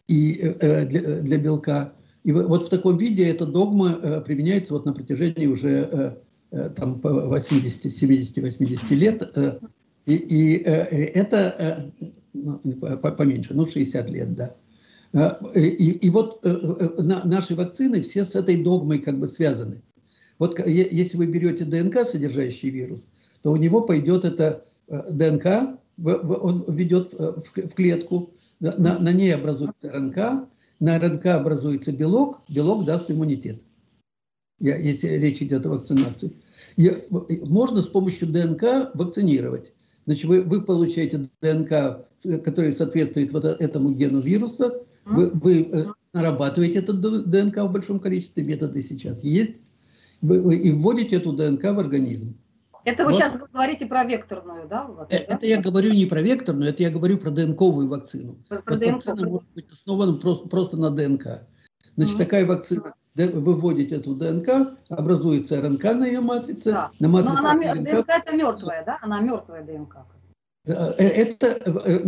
и 0.07 0.55
для, 0.59 1.21
для 1.21 1.37
белка. 1.37 1.93
И 2.23 2.31
вот 2.31 2.67
в 2.67 2.69
таком 2.69 2.97
виде 2.97 3.27
эта 3.27 3.45
догма 3.45 4.21
применяется 4.21 4.73
вот 4.73 4.85
на 4.85 4.93
протяжении 4.93 5.47
уже 5.47 6.17
там 6.75 6.99
80, 7.01 7.91
70, 7.91 8.37
80 8.37 8.91
лет 8.91 9.59
и, 10.05 10.15
и 10.15 10.63
э, 10.63 10.87
э, 10.89 11.05
это 11.13 11.91
э, 11.93 12.07
ну, 12.33 12.59
поменьше, 13.17 13.53
ну 13.53 13.67
60 13.67 14.09
лет, 14.09 14.35
да. 14.35 14.55
И, 15.55 15.91
и 15.91 16.09
вот 16.09 16.39
наши 16.97 17.53
вакцины 17.53 18.01
все 18.01 18.23
с 18.23 18.33
этой 18.33 18.63
догмой 18.63 18.99
как 18.99 19.19
бы 19.19 19.27
связаны. 19.27 19.81
Вот 20.41 20.57
если 20.65 21.17
вы 21.17 21.27
берете 21.27 21.65
ДНК, 21.65 22.03
содержащий 22.03 22.71
вирус, 22.71 23.11
то 23.43 23.51
у 23.51 23.57
него 23.57 23.81
пойдет 23.81 24.25
это 24.25 24.65
ДНК, 24.87 25.77
он 26.03 26.65
ведет 26.67 27.13
в 27.13 27.69
клетку, 27.75 28.33
на, 28.59 28.97
на 28.97 29.13
ней 29.13 29.35
образуется 29.35 29.91
РНК, 29.91 30.49
на 30.79 30.97
РНК 30.97 31.27
образуется 31.27 31.91
белок, 31.91 32.41
белок 32.49 32.85
даст 32.85 33.11
иммунитет, 33.11 33.61
если 34.59 35.09
речь 35.09 35.43
идет 35.43 35.67
о 35.67 35.69
вакцинации. 35.69 36.33
Можно 37.43 37.83
с 37.83 37.87
помощью 37.87 38.27
ДНК 38.29 38.95
вакцинировать. 38.95 39.73
Значит, 40.07 40.25
вы, 40.25 40.41
вы 40.41 40.63
получаете 40.63 41.29
ДНК, 41.43 42.07
который 42.43 42.71
соответствует 42.71 43.31
вот 43.31 43.45
этому 43.45 43.91
гену 43.91 44.21
вируса, 44.21 44.73
вы, 45.05 45.27
вы 45.27 45.69
э, 45.71 45.85
нарабатываете 46.13 46.79
этот 46.79 46.99
ДНК 47.29 47.57
в 47.57 47.71
большом 47.71 47.99
количестве, 47.99 48.43
методы 48.43 48.81
сейчас 48.81 49.23
есть, 49.23 49.61
и 50.21 50.71
вводите 50.71 51.17
эту 51.17 51.33
ДНК 51.33 51.63
в 51.63 51.79
организм. 51.79 52.37
Это 52.83 53.05
вы 53.05 53.11
вот. 53.11 53.19
сейчас 53.19 53.37
говорите 53.37 53.85
про 53.85 54.03
векторную, 54.03 54.67
да? 54.67 54.85
Вот, 54.87 55.13
это 55.13 55.37
да? 55.39 55.47
я 55.47 55.61
говорю 55.61 55.93
не 55.93 56.07
про 56.07 56.21
векторную, 56.21 56.71
это 56.71 56.81
я 56.81 56.89
говорю 56.89 57.17
про 57.19 57.29
ДНКовую 57.29 57.87
вакцину. 57.87 58.37
Про, 58.49 58.61
про 58.61 58.73
вот 58.73 58.79
ДНК. 58.79 58.93
Вакцина 58.93 59.29
может 59.29 59.49
быть 59.53 59.71
основана 59.71 60.13
просто, 60.13 60.49
просто 60.49 60.77
на 60.77 60.89
ДНК. 60.89 61.47
Значит, 61.95 62.15
mm-hmm. 62.15 62.17
такая 62.17 62.45
вакцина 62.45 62.93
выводите 63.15 63.97
эту 63.97 64.15
ДНК, 64.15 64.77
образуется 64.89 65.61
РНК 65.61 65.83
на 65.83 66.05
ее 66.05 66.21
матрице. 66.21 66.71
Да. 66.71 66.91
На 66.99 67.07
матрице 67.09 67.33
Но 67.33 67.39
она, 67.39 67.73
РНК, 67.73 67.83
ДНК 67.83 68.09
это 68.09 68.35
мертвая, 68.35 68.83
да? 68.85 68.97
Она 69.01 69.19
мертвая 69.19 69.63
ДНК. 69.63 69.97
Э, 70.65 70.73
это 70.97 71.47
э, 71.47 71.99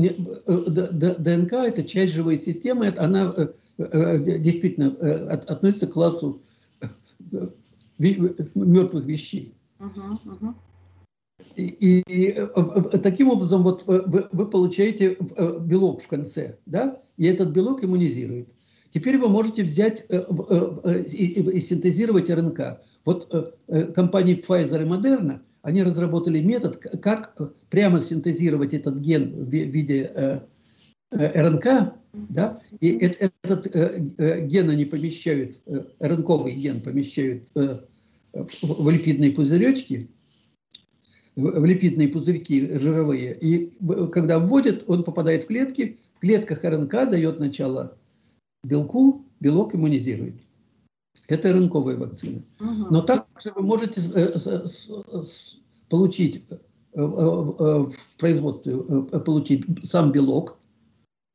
ДНК 1.17 1.53
это 1.53 1.83
часть 1.83 2.13
живой 2.13 2.37
системы, 2.37 2.93
она 2.97 3.33
э, 3.77 4.17
действительно 4.39 4.89
относится 5.47 5.87
к 5.87 5.93
классу 5.93 6.41
мертвых 7.97 9.05
вещей. 9.05 9.55
Угу. 9.79 10.55
И, 11.55 12.03
и 12.07 12.33
таким 12.99 13.29
образом 13.29 13.63
вот 13.63 13.83
вы, 13.85 14.27
вы 14.31 14.49
получаете 14.49 15.17
белок 15.61 16.01
в 16.01 16.07
конце, 16.07 16.57
да, 16.65 17.01
и 17.17 17.25
этот 17.25 17.49
белок 17.49 17.83
иммунизирует. 17.83 18.49
Теперь 18.93 19.17
вы 19.17 19.27
можете 19.27 19.63
взять 19.63 20.05
э, 20.09 20.19
э, 20.19 20.77
э, 20.83 21.03
и 21.03 21.59
синтезировать 21.59 22.29
РНК. 22.29 22.79
Вот 23.05 23.27
компании 23.95 24.43
Pfizer 24.47 24.83
и 24.83 24.85
Moderna, 24.85 25.41
они 25.63 25.81
разработали 25.81 26.41
метод, 26.41 26.77
как 26.77 27.35
прямо 27.69 27.99
синтезировать 27.99 28.73
этот 28.75 28.97
ген 28.99 29.45
в 29.45 29.49
виде 29.49 30.43
РНК, 31.11 31.95
да, 32.13 32.61
и 32.79 32.91
этот 32.91 33.67
ген 34.47 34.69
они 34.69 34.85
помещают, 34.85 35.57
РНКовый 35.99 36.53
ген 36.53 36.81
помещают 36.81 37.43
в 37.53 38.89
липидные 38.89 39.31
пузыречки, 39.31 40.09
в 41.35 41.65
липидные 41.65 42.07
пузырьки 42.07 42.67
жировые, 42.77 43.35
и 43.39 43.71
когда 44.11 44.39
вводят, 44.39 44.83
он 44.87 45.03
попадает 45.03 45.43
в 45.43 45.47
клетки, 45.47 45.99
в 46.15 46.19
клетках 46.19 46.63
РНК 46.63 47.09
дает 47.09 47.39
начало 47.39 47.97
белку 48.63 49.25
белок 49.39 49.75
иммунизирует. 49.75 50.35
Это 51.27 51.53
рынковая 51.53 51.97
вакцина. 51.97 52.43
Угу. 52.59 52.87
Но 52.89 53.01
также 53.01 53.51
вы 53.55 53.61
можете 53.61 54.01
э, 54.15 55.23
получить 55.89 56.43
э, 56.49 57.01
в 57.01 57.93
производстве 58.17 58.73
э, 58.73 59.19
получить 59.19 59.65
сам 59.85 60.11
белок, 60.11 60.57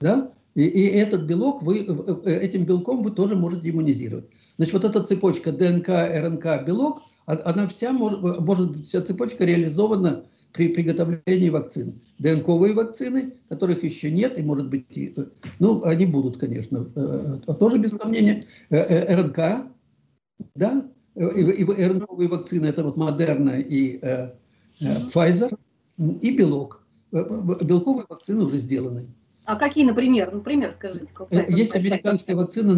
да, 0.00 0.32
и, 0.58 0.62
и 0.64 0.86
этот 0.88 1.22
белок 1.22 1.62
вы 1.62 1.86
этим 2.24 2.64
белком 2.64 3.04
вы 3.04 3.12
тоже 3.12 3.36
можете 3.36 3.70
иммунизировать. 3.70 4.24
Значит, 4.56 4.74
вот 4.74 4.84
эта 4.84 5.04
цепочка 5.04 5.52
ДНК, 5.52 5.88
РНК, 5.88 6.66
белок, 6.66 7.02
а, 7.26 7.40
она 7.44 7.68
вся 7.68 7.92
может, 7.92 8.20
может 8.40 8.72
быть 8.72 8.88
вся 8.88 9.00
цепочка 9.00 9.44
реализована 9.44 10.24
при 10.52 10.70
приготовлении 10.70 11.50
вакцин. 11.50 12.00
ДНКовые 12.18 12.74
вакцины, 12.74 13.34
которых 13.48 13.84
еще 13.84 14.10
нет, 14.10 14.36
и 14.36 14.42
может 14.42 14.68
быть, 14.68 14.98
э, 14.98 15.26
ну, 15.60 15.84
они 15.84 16.06
будут, 16.06 16.38
конечно, 16.38 16.90
э, 16.96 17.38
э, 17.46 17.54
тоже 17.54 17.78
без 17.78 17.92
сомнения. 17.92 18.40
РНК, 18.70 19.70
да, 20.56 20.90
и, 21.14 21.40
и 21.40 21.64
РНКовые 21.64 22.28
вакцины, 22.28 22.66
это 22.66 22.82
вот 22.82 22.96
Модерна 22.96 23.60
и 23.60 24.00
Pfizer, 24.80 25.56
и 25.98 26.36
белок. 26.36 26.84
Белковые 27.12 28.06
вакцины 28.08 28.44
уже 28.44 28.58
сделаны. 28.58 29.06
А 29.48 29.56
какие, 29.56 29.84
например? 29.84 30.32
Например, 30.32 30.70
скажите. 30.72 31.08
Есть 31.48 31.74
американская 31.74 32.36
вакцина 32.36 32.74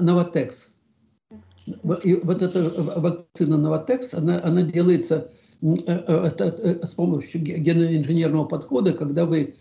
Новотекс. 0.00 0.70
И 2.02 2.14
вот 2.22 2.42
эта 2.42 2.70
вакцина 3.00 3.56
Новотекс, 3.58 4.14
она, 4.14 4.40
она 4.42 4.62
делается 4.62 5.30
Э, 5.60 5.74
э, 5.86 6.30
э, 6.38 6.86
с 6.86 6.94
помощью 6.94 7.42
геноинженерного 7.42 8.44
подхода, 8.44 8.92
когда 8.92 9.26
вы 9.26 9.54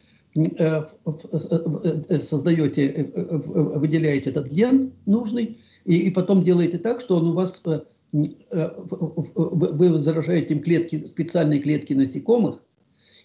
создаете, 2.22 3.12
выделяете 3.16 4.30
этот 4.30 4.50
ген 4.50 4.94
нужный, 5.08 5.58
и, 5.86 5.98
и 5.98 6.12
потом 6.12 6.44
делаете 6.44 6.78
так, 6.78 7.02
что 7.02 7.16
он 7.16 7.30
у 7.30 7.34
вас, 7.34 7.64
вы 8.12 9.98
заражаете 9.98 10.54
им 10.54 10.62
клетки, 10.62 11.08
специальные 11.08 11.60
клетки 11.60 11.94
насекомых, 11.94 12.62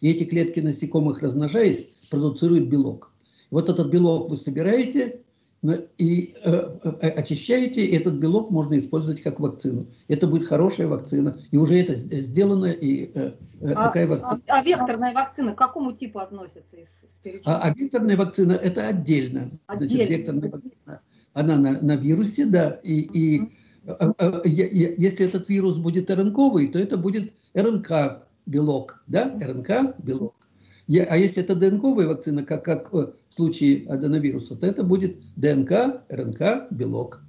и 0.01 0.11
эти 0.11 0.25
клетки 0.25 0.61
насекомых, 0.61 1.21
размножаясь, 1.21 1.91
продуцируют 2.09 2.69
белок. 2.69 3.12
Вот 3.53 3.69
этот 3.69 3.89
белок 3.89 4.31
вы 4.31 4.37
собираете, 4.37 5.21
и 5.99 6.35
э, 6.43 6.79
э, 6.83 7.09
очищаете, 7.11 7.85
и 7.87 7.95
этот 7.95 8.15
белок 8.15 8.51
можно 8.51 8.77
использовать 8.77 9.23
как 9.23 9.39
вакцину. 9.39 9.87
Это 10.09 10.27
будет 10.27 10.49
хорошая 10.49 10.89
вакцина. 10.89 11.37
И 11.53 11.57
уже 11.57 11.79
это 11.79 11.95
сделано, 11.95 12.67
и 12.67 13.13
э, 13.15 13.33
а, 13.61 13.87
такая 13.87 14.09
вакцина. 14.09 14.41
А, 14.49 14.59
а 14.59 14.65
векторная 14.65 15.15
вакцина 15.15 15.53
к 15.53 15.59
какому 15.59 15.93
типу 15.93 16.19
относится 16.19 16.77
из, 16.77 17.05
из 17.23 17.43
а, 17.45 17.61
а 17.63 17.75
векторная 17.75 18.17
вакцина 18.17 18.53
это 18.53 18.89
отдельно. 18.89 19.51
отдельно. 19.67 19.87
Значит, 19.87 20.11
векторная 20.11 20.51
вакцина, 20.51 21.01
она 21.35 21.57
на, 21.59 21.81
на 21.81 21.97
вирусе, 21.97 22.47
да, 22.47 22.79
и, 22.83 23.01
и 23.01 23.49
если 24.47 25.27
этот 25.27 25.49
вирус 25.49 25.77
будет 25.77 26.11
РНКовый, 26.11 26.69
то 26.69 26.79
это 26.79 26.97
будет 26.97 27.35
РНК-белок, 27.55 29.05
да, 29.07 29.37
РНК-белок. 29.41 30.42
А 30.99 31.17
если 31.17 31.43
это 31.43 31.55
ДНКовая 31.55 32.09
вакцина, 32.09 32.45
как, 32.45 32.65
как 32.65 32.93
в 32.93 33.15
случае 33.29 33.87
аденовируса, 33.89 34.57
то 34.57 34.67
это 34.67 34.83
будет 34.83 35.17
ДНК, 35.37 36.03
РНК, 36.09 36.71
белок. 36.71 37.23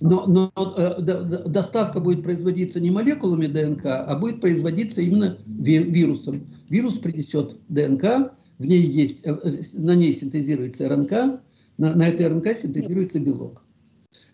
Но, 0.00 0.26
но 0.26 0.52
э, 0.78 1.02
доставка 1.46 2.00
будет 2.00 2.22
производиться 2.22 2.80
не 2.80 2.90
молекулами 2.90 3.46
ДНК, 3.46 3.86
а 3.86 4.16
будет 4.16 4.40
производиться 4.40 5.02
именно 5.02 5.36
вирусом. 5.46 6.46
Вирус 6.70 6.96
принесет 6.98 7.58
ДНК, 7.68 8.32
в 8.58 8.64
ней 8.64 8.80
есть, 8.80 9.26
э, 9.26 9.36
на 9.74 9.94
ней 9.94 10.14
синтезируется 10.14 10.88
РНК, 10.88 11.42
на, 11.76 11.94
на 11.94 12.08
этой 12.08 12.28
РНК 12.28 12.56
синтезируется 12.56 13.20
белок. 13.20 13.62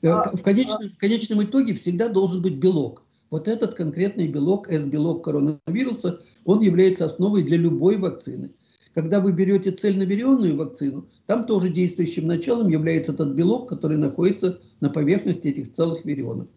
Э, 0.03 0.09
а, 0.09 0.37
в 0.37 0.43
конечном, 0.43 0.91
в 0.91 0.99
конечном 0.99 1.43
итоге 1.43 1.75
всегда 1.75 2.09
должен 2.09 2.43
быть 2.43 2.57
белок. 2.57 3.06
Вот 3.31 3.49
этот 3.49 3.75
конкретный 3.75 4.29
белок, 4.29 4.71
S-белок 4.71 5.25
коронавируса, 5.25 6.21
он 6.45 6.61
является 6.61 7.05
основой 7.07 7.43
для 7.43 7.57
любой 7.57 7.97
вакцины. 7.97 8.53
Когда 8.95 9.21
вы 9.21 9.33
берете 9.33 9.73
цельноверенную 9.73 10.57
вакцину, 10.57 11.07
там 11.27 11.45
тоже 11.45 11.69
действующим 11.69 12.27
началом 12.27 12.69
является 12.69 13.13
тот 13.13 13.29
белок, 13.35 13.69
который 13.69 13.99
находится 13.99 14.61
на 14.81 14.89
поверхности 14.89 15.49
этих 15.49 15.73
целых 15.73 16.05
вирионов. 16.05 16.49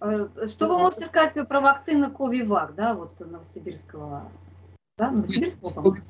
Э, 0.00 0.28
что 0.46 0.68
вы 0.68 0.78
можете 0.78 1.06
сказать 1.06 1.48
про 1.48 1.60
вакцину 1.60 2.10
Ковивак, 2.10 2.74
да, 2.74 2.94
вот 2.94 3.18
Новосибирского? 3.18 4.30
Да, 4.98 5.14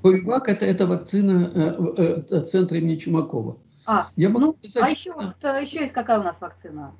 Ковивак 0.03 0.49
это, 0.49 0.65
это 0.65 0.87
вакцина 0.87 1.53
э, 1.55 2.23
э, 2.29 2.41
центра 2.41 2.79
имени 2.79 2.97
Чумакова. 2.97 3.59
А, 3.87 4.09
Я 4.17 4.29
могу 4.31 4.47
ну, 4.47 4.69
сказать, 4.69 4.89
а 4.89 4.91
еще, 4.91 5.13
что... 5.39 5.57
еще 5.59 5.81
есть 5.81 5.93
какая 5.93 6.21
у 6.21 6.23
нас 6.23 6.41
вакцина? 6.41 6.95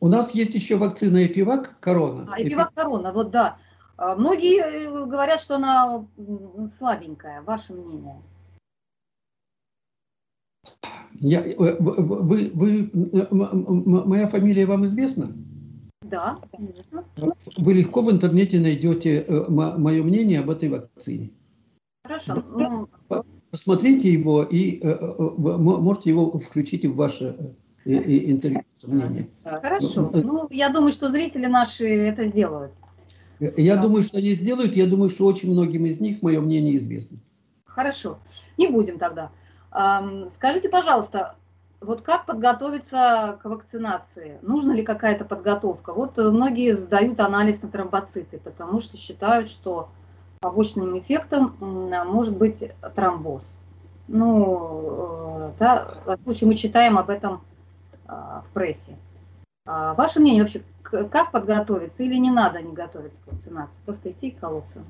У 0.00 0.08
нас 0.08 0.34
есть 0.34 0.54
еще 0.54 0.76
вакцина 0.76 1.24
Эпивак 1.24 1.78
Корона. 1.80 2.28
А, 2.30 2.42
Эпивак 2.42 2.74
Корона, 2.74 3.12
вот 3.12 3.30
да. 3.30 3.56
А, 3.96 4.16
многие 4.16 4.60
э, 4.60 5.06
говорят, 5.06 5.40
что 5.40 5.56
она 5.56 6.06
слабенькая. 6.76 7.42
Ваше 7.42 7.72
мнение? 7.72 8.20
Я, 11.14 11.40
э, 11.40 11.76
вы, 11.80 12.50
вы, 12.52 12.90
моя 14.04 14.26
фамилия 14.26 14.66
вам 14.66 14.84
известна? 14.84 15.32
Да, 16.02 16.38
известно. 16.58 17.04
Вы 17.56 17.72
легко 17.72 18.02
в 18.02 18.10
интернете 18.10 18.60
найдете 18.60 19.22
э, 19.22 19.48
мое 19.48 20.02
мнение 20.02 20.40
об 20.40 20.50
этой 20.50 20.68
вакцине. 20.68 21.30
Хорошо. 22.04 22.44
Ну... 22.54 22.88
Посмотрите 23.50 24.12
его 24.12 24.42
и 24.42 24.82
можете 25.38 26.10
его 26.10 26.38
включить 26.40 26.84
в 26.84 26.96
ваше 26.96 27.54
интервью 27.84 28.64
мнение. 28.86 29.28
Хорошо. 29.44 30.10
Ну, 30.12 30.46
я 30.50 30.68
думаю, 30.68 30.92
что 30.92 31.08
зрители 31.10 31.46
наши 31.46 31.86
это 31.86 32.26
сделают. 32.26 32.72
Я 33.40 33.76
да. 33.76 33.82
думаю, 33.82 34.02
что 34.02 34.18
они 34.18 34.30
сделают. 34.30 34.74
Я 34.74 34.86
думаю, 34.86 35.10
что 35.10 35.26
очень 35.26 35.50
многим 35.50 35.84
из 35.86 36.00
них 36.00 36.22
мое 36.22 36.40
мнение 36.40 36.76
известно. 36.76 37.18
Хорошо. 37.64 38.18
Не 38.56 38.68
будем 38.68 38.98
тогда. 38.98 39.30
Скажите, 40.30 40.68
пожалуйста, 40.68 41.36
вот 41.80 42.02
как 42.02 42.26
подготовиться 42.26 43.38
к 43.42 43.44
вакцинации? 43.44 44.38
Нужна 44.42 44.74
ли 44.74 44.82
какая-то 44.82 45.24
подготовка? 45.24 45.92
Вот 45.92 46.16
многие 46.16 46.74
сдают 46.74 47.20
анализ 47.20 47.62
на 47.62 47.68
тромбоциты, 47.68 48.38
потому 48.38 48.80
что 48.80 48.96
считают, 48.96 49.48
что 49.48 49.88
побочным 50.40 50.98
эффектом 50.98 51.56
может 51.58 52.36
быть 52.36 52.70
тромбоз. 52.94 53.58
Ну, 54.06 55.48
э, 55.48 55.52
да, 55.58 55.94
в 56.04 56.22
случае 56.24 56.48
мы 56.48 56.54
читаем 56.56 56.98
об 56.98 57.08
этом 57.08 57.34
а, 57.34 57.40
в 58.06 58.46
прессе. 58.52 58.96
А 59.66 59.94
ваше 59.94 60.20
мнение 60.20 60.42
вообще, 60.42 60.62
как 60.82 61.32
подготовиться 61.32 62.02
или 62.02 62.16
не 62.16 62.30
надо 62.30 62.60
не 62.60 62.72
готовиться 62.72 63.20
к 63.22 63.32
вакцинации, 63.32 63.80
просто 63.84 64.10
идти 64.10 64.28
и 64.28 64.30
колоться? 64.30 64.82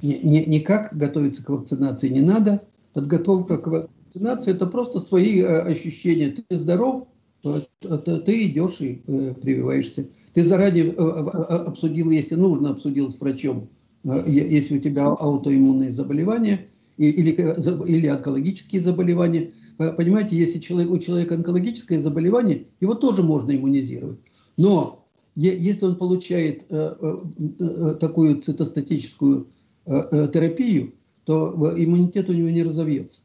Никак 0.00 0.96
готовиться 0.96 1.44
к 1.44 1.48
вакцинации 1.48 2.08
не 2.08 2.20
надо. 2.20 2.62
Подготовка 2.92 3.58
к 3.58 3.66
вакцинации– 3.66 4.50
это 4.54 4.66
просто 4.66 5.00
свои 5.00 5.40
э, 5.40 5.60
ощущения. 5.60 6.30
Ты 6.30 6.56
здоров, 6.56 7.08
ты 7.42 8.46
идешь 8.46 8.80
и 8.80 9.02
э, 9.06 9.34
прививаешься. 9.34 10.06
Ты 10.32 10.44
заранее 10.44 10.92
э, 10.92 10.94
обсудил, 10.94 12.10
если 12.10 12.36
нужно, 12.36 12.70
обсудил 12.70 13.10
с 13.10 13.20
врачом, 13.20 13.68
если 14.04 14.78
у 14.78 14.80
тебя 14.80 15.06
аутоиммунные 15.06 15.90
заболевания 15.90 16.68
или, 16.96 17.30
или 17.30 18.06
онкологические 18.06 18.82
заболевания– 18.82 19.52
Понимаете, 19.76 20.36
если 20.36 20.58
человек, 20.58 20.90
у 20.90 20.98
человека 20.98 21.34
онкологическое 21.34 22.00
заболевание, 22.00 22.66
его 22.80 22.94
тоже 22.94 23.22
можно 23.22 23.54
иммунизировать. 23.54 24.18
Но 24.56 25.06
если 25.36 25.84
он 25.84 25.96
получает 25.96 26.64
э, 26.70 26.96
э, 26.98 27.16
э, 27.60 27.94
такую 28.00 28.40
цитостатическую 28.40 29.48
терапию, 29.84 30.94
то 31.24 31.52
иммунитет 31.76 32.28
у 32.28 32.32
него 32.32 32.50
не 32.50 32.64
разовьется. 32.64 33.20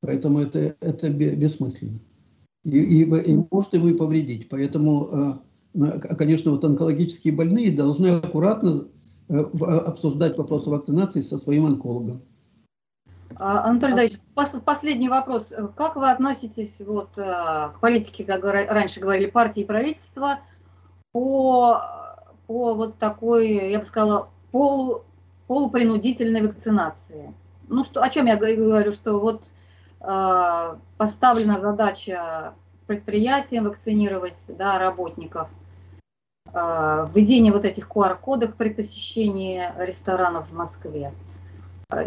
Поэтому 0.00 0.38
это, 0.38 0.74
это 0.80 1.10
бессмысленно. 1.10 2.00
И, 2.64 2.78
и, 2.78 3.02
и 3.02 3.44
может 3.50 3.74
ему 3.74 3.88
и 3.88 3.94
повредить. 3.94 4.48
Поэтому, 4.48 5.42
конечно, 6.16 6.52
вот 6.52 6.64
онкологические 6.64 7.34
больные 7.34 7.70
должны 7.70 8.06
аккуратно 8.06 8.88
обсуждать 9.28 10.38
вопросы 10.38 10.70
вакцинации 10.70 11.20
со 11.20 11.36
своим 11.36 11.66
онкологом. 11.66 12.22
А, 13.38 13.64
Анатолий 13.68 13.94
Давидович, 13.94 14.20
последний 14.64 15.10
вопрос. 15.10 15.52
Как 15.76 15.96
вы 15.96 16.10
относитесь 16.10 16.80
вот 16.80 17.10
э, 17.18 17.22
к 17.22 17.80
политике, 17.80 18.24
как 18.24 18.42
раньше 18.44 19.00
говорили, 19.00 19.28
партии 19.28 19.60
и 19.60 19.66
правительства 19.66 20.40
по, 21.12 21.82
по 22.46 22.74
вот 22.74 22.98
такой, 22.98 23.70
я 23.70 23.78
бы 23.78 23.84
сказала, 23.84 24.30
полу, 24.52 25.04
полупринудительной 25.48 26.46
вакцинации? 26.46 27.34
Ну, 27.68 27.84
что, 27.84 28.02
о 28.02 28.08
чем 28.08 28.24
я 28.24 28.36
говорю, 28.36 28.92
что 28.92 29.20
вот 29.20 29.50
э, 30.00 30.76
поставлена 30.96 31.60
задача 31.60 32.54
предприятиям 32.86 33.64
вакцинировать 33.64 34.38
да, 34.48 34.78
работников, 34.78 35.50
э, 36.54 37.06
введение 37.14 37.52
вот 37.52 37.66
этих 37.66 37.86
QR-кодов 37.90 38.54
при 38.54 38.70
посещении 38.70 39.62
ресторанов 39.76 40.48
в 40.48 40.54
Москве. 40.54 41.12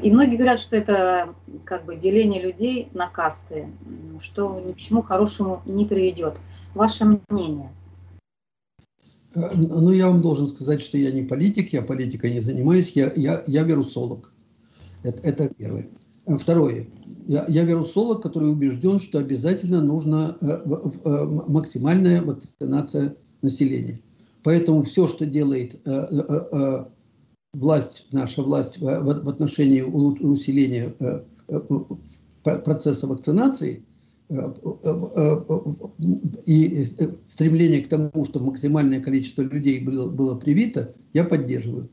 И 0.03 0.11
многие 0.11 0.35
говорят, 0.35 0.59
что 0.59 0.75
это 0.75 1.35
как 1.63 1.85
бы 1.85 1.95
деление 1.95 2.41
людей 2.41 2.89
на 2.93 3.07
касты, 3.07 3.67
что 4.19 4.59
ни 4.59 4.73
к 4.73 4.77
чему 4.77 5.01
хорошему 5.01 5.61
не 5.65 5.85
приведет. 5.85 6.35
Ваше 6.75 7.17
мнение? 7.29 7.71
Э, 9.35 9.55
ну, 9.55 9.91
я 9.91 10.07
вам 10.07 10.21
должен 10.21 10.47
сказать, 10.47 10.81
что 10.81 10.97
я 10.97 11.11
не 11.11 11.23
политик, 11.23 11.71
я 11.71 11.81
политикой 11.81 12.33
не 12.33 12.41
занимаюсь, 12.41 12.91
я, 12.91 13.11
я, 13.15 13.43
я 13.47 13.63
вирусолог. 13.63 14.33
Это, 15.03 15.23
это 15.23 15.47
первое. 15.47 15.87
Э, 16.25 16.37
второе. 16.37 16.87
Я, 17.27 17.45
я 17.47 17.63
вирусолог, 17.63 18.21
который 18.21 18.51
убежден, 18.51 18.99
что 18.99 19.17
обязательно 19.19 19.81
нужна 19.81 20.35
э, 20.41 21.25
максимальная 21.47 22.21
вакцинация 22.21 23.15
населения. 23.41 24.01
Поэтому 24.43 24.83
все, 24.83 25.07
что 25.07 25.25
делает 25.25 25.79
власть, 27.53 28.07
наша 28.11 28.41
власть 28.41 28.79
в, 28.79 29.29
отношении 29.29 29.81
усиления 29.81 30.93
э, 30.99 31.23
э, 31.47 32.59
процесса 32.59 33.07
вакцинации 33.07 33.85
э, 34.29 34.53
и 36.45 36.85
стремление 37.27 37.81
к 37.81 37.89
тому, 37.89 38.25
чтобы 38.25 38.47
максимальное 38.47 39.01
количество 39.01 39.41
людей 39.41 39.83
было, 39.83 40.09
было 40.09 40.35
привито, 40.35 40.93
я 41.13 41.23
поддерживаю. 41.23 41.89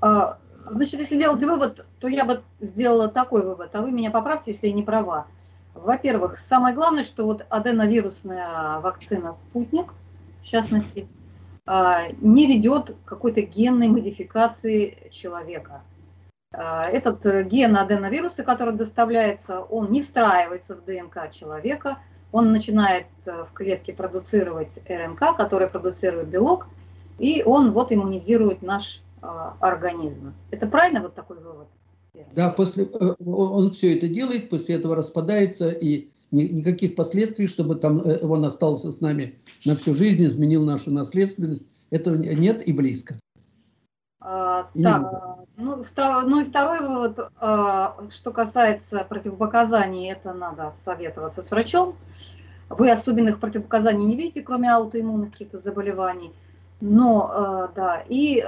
А, 0.00 0.38
значит, 0.70 1.00
если 1.00 1.18
делать 1.18 1.42
вывод, 1.42 1.86
то 2.00 2.08
я 2.08 2.24
бы 2.24 2.42
сделала 2.60 3.08
такой 3.08 3.44
вывод, 3.44 3.70
а 3.74 3.82
вы 3.82 3.92
меня 3.92 4.10
поправьте, 4.10 4.52
если 4.52 4.68
я 4.68 4.72
не 4.72 4.82
права. 4.82 5.26
Во-первых, 5.74 6.36
самое 6.36 6.74
главное, 6.74 7.04
что 7.04 7.24
вот 7.24 7.46
аденовирусная 7.48 8.80
вакцина 8.80 9.32
«Спутник», 9.32 9.94
в 10.42 10.44
частности, 10.44 11.06
не 11.66 12.46
ведет 12.46 12.96
какой-то 13.04 13.42
генной 13.42 13.88
модификации 13.88 15.08
человека. 15.10 15.82
А, 16.52 16.84
этот 16.84 17.24
э, 17.26 17.44
ген 17.44 17.76
аденовируса, 17.76 18.42
который 18.42 18.74
доставляется, 18.74 19.60
он 19.60 19.90
не 19.90 20.02
встраивается 20.02 20.74
в 20.74 20.84
ДНК 20.84 21.30
человека, 21.30 21.98
он 22.32 22.50
начинает 22.50 23.06
э, 23.24 23.44
в 23.44 23.52
клетке 23.52 23.92
продуцировать 23.92 24.80
РНК, 24.88 25.36
который 25.36 25.68
продуцирует 25.68 26.28
белок, 26.28 26.66
и 27.18 27.44
он 27.44 27.72
вот 27.72 27.92
иммунизирует 27.92 28.62
наш 28.62 29.02
а, 29.22 29.56
организм. 29.60 30.34
Это 30.50 30.66
правильно 30.66 31.02
вот 31.02 31.14
такой 31.14 31.38
вывод? 31.38 31.68
Да, 32.32 32.50
после, 32.50 32.84
э, 32.84 33.14
он 33.24 33.70
все 33.70 33.96
это 33.96 34.08
делает, 34.08 34.50
после 34.50 34.74
этого 34.74 34.96
распадается 34.96 35.70
и 35.70 36.08
никаких 36.30 36.94
последствий, 36.94 37.48
чтобы 37.48 37.76
там 37.76 38.00
э, 38.00 38.18
он 38.24 38.44
остался 38.44 38.90
с 38.90 39.00
нами 39.00 39.38
на 39.64 39.76
всю 39.76 39.94
жизнь, 39.94 40.24
изменил 40.24 40.64
нашу 40.64 40.90
наследственность. 40.90 41.66
Этого 41.90 42.16
нет 42.16 42.66
и 42.66 42.72
близко. 42.72 43.18
А, 44.20 44.70
так, 44.80 45.46
ну, 45.56 45.82
втор, 45.82 46.26
ну 46.26 46.40
и 46.40 46.44
второй 46.44 46.80
вывод, 46.80 47.18
а, 47.40 47.96
что 48.10 48.32
касается 48.32 49.04
противопоказаний, 49.08 50.12
это 50.12 50.32
надо 50.32 50.72
советоваться 50.74 51.42
с 51.42 51.50
врачом. 51.50 51.96
вы 52.68 52.90
особенных 52.90 53.40
противопоказаний 53.40 54.06
не 54.06 54.16
видите, 54.16 54.42
кроме 54.42 54.72
аутоиммунных 54.72 55.32
каких-то 55.32 55.58
заболеваний. 55.58 56.32
Но, 56.80 57.70
да, 57.76 58.02
и 58.08 58.38
э, 58.38 58.42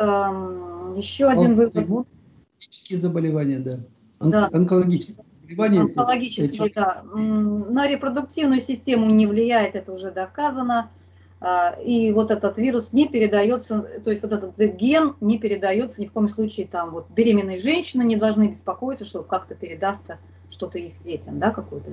еще 0.97 1.27
один 1.27 1.55
вывод. 1.55 1.77
Онкологические 1.77 2.99
заболевания, 2.99 3.59
да. 3.59 3.81
Он, 4.21 4.31
да. 4.31 4.49
Онкологические. 4.53 5.25
Онкологические, 5.59 6.67
эти... 6.67 6.75
да. 6.75 7.03
На 7.13 7.87
репродуктивную 7.87 8.61
систему 8.61 9.07
не 9.11 9.27
влияет, 9.27 9.75
это 9.75 9.93
уже 9.93 10.11
доказано. 10.11 10.91
А, 11.45 11.71
и 11.85 12.13
вот 12.13 12.31
этот 12.31 12.57
вирус 12.57 12.93
не 12.93 13.09
передается, 13.09 13.85
то 14.05 14.11
есть 14.11 14.23
вот 14.23 14.33
этот 14.33 14.57
ген 14.57 15.17
не 15.21 15.39
передается 15.39 16.01
ни 16.01 16.07
в 16.07 16.13
коем 16.13 16.29
случае 16.29 16.69
там 16.69 16.93
вот 16.93 17.11
беременные 17.11 17.59
женщины 17.59 18.05
не 18.05 18.15
должны 18.15 18.49
беспокоиться, 18.49 19.05
что 19.05 19.25
как-то 19.25 19.57
передастся 19.57 20.19
что-то 20.51 20.79
их 20.79 21.03
детям, 21.03 21.41
да, 21.41 21.51
какую-то. 21.51 21.91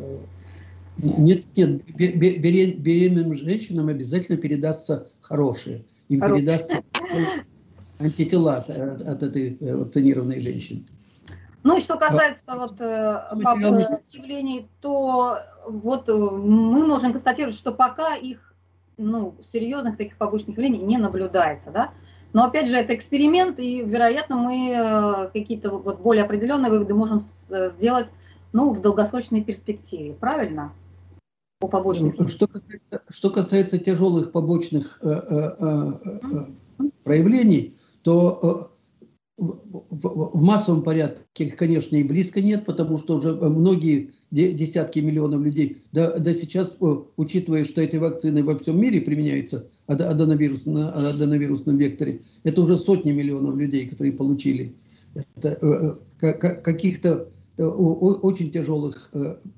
Нет, 0.98 1.46
нет, 1.56 1.84
беременным 1.96 3.34
женщинам 3.34 3.88
обязательно 3.88 4.38
передастся 4.38 5.08
хорошее. 5.22 5.84
Им 6.10 6.20
хорошее. 6.20 6.46
передастся 6.46 6.84
антитела 8.00 8.58
от, 8.58 8.70
от 8.70 9.24
этой 9.24 9.58
э, 9.60 9.76
вакцинированной 9.76 10.40
женщины. 10.42 10.86
Ну 11.64 11.78
и 11.78 11.82
что 11.82 11.98
касается 11.98 12.44
а, 12.48 12.58
вот 12.58 12.80
э, 12.80 14.02
явлений, 14.12 14.70
то 14.82 15.38
вот 15.68 16.08
э, 16.08 16.14
мы 16.14 16.86
можем 16.86 17.12
констатировать, 17.12 17.56
что 17.56 17.74
пока 17.74 18.16
их 18.16 18.54
ну, 18.98 19.36
серьезных 19.44 19.98
таких 19.98 20.18
побочных 20.18 20.58
явлений 20.58 20.80
не 20.80 20.98
наблюдается, 20.98 21.72
да. 21.72 21.92
Но 22.32 22.46
опять 22.46 22.70
же, 22.70 22.76
это 22.76 22.96
эксперимент, 22.96 23.60
и, 23.60 23.82
вероятно, 23.82 24.36
мы 24.36 24.70
э, 24.70 25.30
какие-то 25.34 25.72
вот 25.72 26.00
более 26.00 26.24
определенные 26.24 26.72
выводы 26.72 26.94
можем 26.94 27.20
сделать 27.20 28.12
ну, 28.54 28.74
в 28.74 28.82
долгосрочной 28.82 29.44
перспективе, 29.44 30.14
правильно? 30.14 30.74
По 31.60 31.68
побочных. 31.68 32.30
Что 32.30 32.48
касается, 32.48 33.02
что 33.10 33.30
касается 33.32 33.78
тяжелых 33.80 34.32
побочных 34.32 35.00
э, 35.02 35.10
э, 35.10 35.52
э, 35.60 36.86
проявлений, 37.04 37.76
то 38.04 38.72
в 39.40 40.42
массовом 40.42 40.84
порядке 40.84 41.52
конечно, 41.52 41.96
и 41.96 42.04
близко 42.04 42.42
нет, 42.42 42.66
потому 42.66 42.98
что 42.98 43.18
уже 43.18 43.34
многие 43.34 44.12
десятки 44.32 45.00
миллионов 45.00 45.42
людей, 45.42 45.78
да, 45.94 46.18
да 46.20 46.34
сейчас, 46.34 46.78
учитывая, 47.16 47.64
что 47.64 47.82
эти 47.82 47.96
вакцины 47.96 48.44
во 48.44 48.58
всем 48.58 48.80
мире 48.80 49.02
применяются, 49.02 49.68
аденовирусном, 49.88 50.78
аденовирусном 50.94 51.78
векторе, 51.78 52.22
это 52.44 52.62
уже 52.62 52.78
сотни 52.78 53.12
миллионов 53.12 53.56
людей, 53.56 53.88
которые 53.88 54.12
получили 54.12 54.76
это, 55.16 55.58
э, 55.62 55.96
э, 56.22 56.34
каких-то 56.34 57.30
э, 57.58 57.64
очень 57.64 58.52
тяжелых 58.52 59.12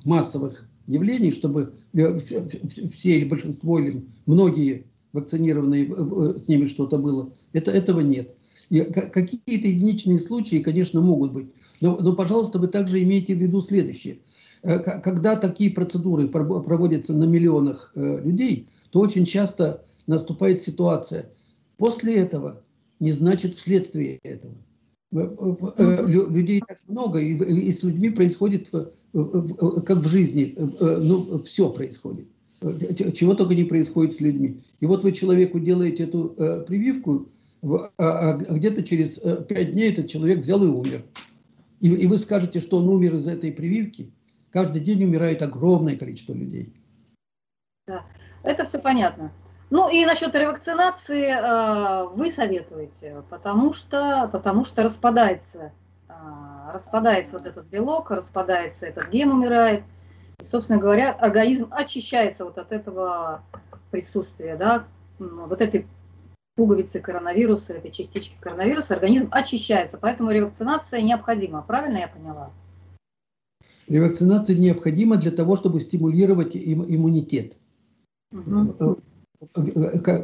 массовых 0.06 0.68
явлений, 0.88 1.32
чтобы 1.32 1.74
все 1.94 3.18
или 3.18 3.26
большинство 3.26 3.80
или 3.80 4.06
многие 4.26 4.86
вакцинированные 5.14 6.38
с 6.38 6.48
ними 6.48 6.66
что-то 6.66 6.98
было, 6.98 7.34
это, 7.54 7.72
этого 7.72 8.00
нет. 8.00 8.36
Какие-то 8.72 9.68
единичные 9.68 10.18
случаи, 10.18 10.58
конечно, 10.58 11.02
могут 11.02 11.34
быть. 11.34 11.48
Но, 11.82 11.98
но, 11.98 12.16
пожалуйста, 12.16 12.58
вы 12.58 12.68
также 12.68 13.04
имейте 13.04 13.36
в 13.36 13.40
виду 13.40 13.60
следующее. 13.60 14.20
Э, 14.64 14.80
когда 14.80 15.36
такие 15.36 15.72
процедуры 15.72 16.28
проводятся 16.28 17.14
на 17.14 17.26
миллионах 17.26 17.92
э, 17.96 18.22
людей, 18.22 18.68
то 18.92 19.00
очень 19.00 19.26
часто 19.26 19.84
наступает 20.08 20.62
ситуация. 20.62 21.30
После 21.78 22.16
этого 22.16 22.62
не 23.00 23.12
значит 23.12 23.56
вследствие 23.56 24.20
этого. 24.24 24.54
Э, 25.14 26.06
людей 26.08 26.62
так 26.66 26.80
много, 26.88 27.20
и 27.20 27.72
с 27.72 27.84
людьми 27.84 28.10
происходит, 28.10 28.70
как 28.70 29.98
в 29.98 30.08
жизни, 30.08 30.56
ну, 30.80 31.44
все 31.44 31.70
происходит. 31.70 32.28
Чего 33.14 33.34
только 33.34 33.56
не 33.56 33.64
происходит 33.64 34.14
с 34.14 34.22
людьми. 34.22 34.62
И 34.80 34.86
вот 34.86 35.04
вы 35.04 35.12
человеку 35.12 35.60
делаете 35.60 36.04
эту 36.04 36.36
прививку, 36.68 37.28
а, 37.64 37.84
а 37.98 38.34
где-то 38.34 38.84
через 38.84 39.20
э, 39.20 39.44
пять 39.44 39.74
дней 39.74 39.92
этот 39.92 40.08
человек 40.08 40.40
взял 40.40 40.64
и 40.64 40.68
умер. 40.68 41.06
И, 41.80 41.90
и 41.90 42.08
вы 42.08 42.18
скажете, 42.18 42.60
что 42.60 42.78
он 42.78 42.88
умер 42.90 43.16
из-за 43.16 43.32
этой 43.32 43.52
прививки. 43.52 44.12
Каждый 44.52 44.82
день 44.82 45.04
умирает 45.04 45.42
огромное 45.42 45.96
количество 45.96 46.34
людей. 46.34 46.74
Да, 47.88 48.06
это 48.44 48.66
все 48.66 48.80
понятно. 48.80 49.32
Ну 49.70 49.90
и 49.90 50.06
насчет 50.06 50.36
ревакцинации 50.36 51.30
э, 51.30 52.08
вы 52.14 52.32
советуете, 52.32 53.24
потому 53.30 53.74
что, 53.74 54.30
потому 54.32 54.66
что 54.66 54.84
распадается, 54.84 55.72
э, 56.10 56.14
распадается 56.74 57.38
вот 57.38 57.46
этот 57.46 57.68
белок, 57.68 58.12
распадается 58.12 58.88
этот 58.88 59.10
ген, 59.10 59.32
умирает. 59.32 59.84
И, 60.40 60.44
собственно 60.44 60.80
говоря, 60.80 61.12
организм 61.12 61.68
очищается 61.72 62.44
вот 62.44 62.58
от 62.58 62.72
этого 62.72 63.44
присутствия, 63.92 64.56
да, 64.58 64.86
вот 65.20 65.62
этой 65.62 65.88
пуговицы 66.62 67.00
коронавируса, 67.00 67.74
этой 67.74 67.90
частички 67.90 68.36
коронавируса, 68.40 68.94
организм 68.94 69.30
очищается. 69.32 69.98
Поэтому 70.00 70.30
ревакцинация 70.30 71.02
необходима. 71.02 71.66
Правильно 71.68 71.98
я 71.98 72.08
поняла? 72.08 72.52
Ревакцинация 73.88 74.56
необходима 74.56 75.18
для 75.18 75.32
того, 75.32 75.56
чтобы 75.56 75.80
стимулировать 75.80 76.56
им, 76.56 76.86
иммунитет. 76.88 77.58
Угу. 78.32 79.00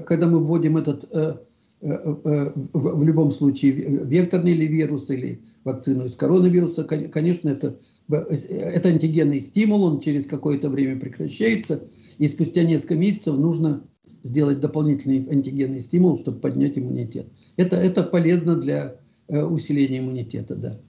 Когда 0.05 0.27
мы 0.27 0.45
вводим 0.45 0.77
этот, 0.77 1.11
э, 1.11 1.37
в 1.81 3.03
любом 3.03 3.31
случае, 3.31 3.71
векторный 3.71 4.51
или 4.51 4.67
вирус, 4.67 5.09
или 5.09 5.41
вакцину 5.63 6.05
из 6.05 6.15
коронавируса, 6.15 6.83
конечно, 6.83 7.49
это, 7.49 7.79
это 8.09 8.89
антигенный 8.89 9.41
стимул, 9.41 9.85
он 9.85 10.01
через 10.01 10.27
какое-то 10.27 10.69
время 10.69 10.99
прекращается, 10.99 11.83
и 12.19 12.27
спустя 12.27 12.63
несколько 12.63 12.93
месяцев 12.93 13.35
нужно 13.35 13.87
сделать 14.27 14.59
дополнительный 14.59 15.27
антигенный 15.29 15.81
стимул, 15.81 16.17
чтобы 16.17 16.39
поднять 16.39 16.77
иммунитет. 16.77 17.27
Это, 17.55 17.77
это 17.77 18.03
полезно 18.03 18.55
для 18.55 18.95
э, 19.27 19.41
усиления 19.43 19.99
иммунитета, 19.99 20.55
да. 20.55 20.79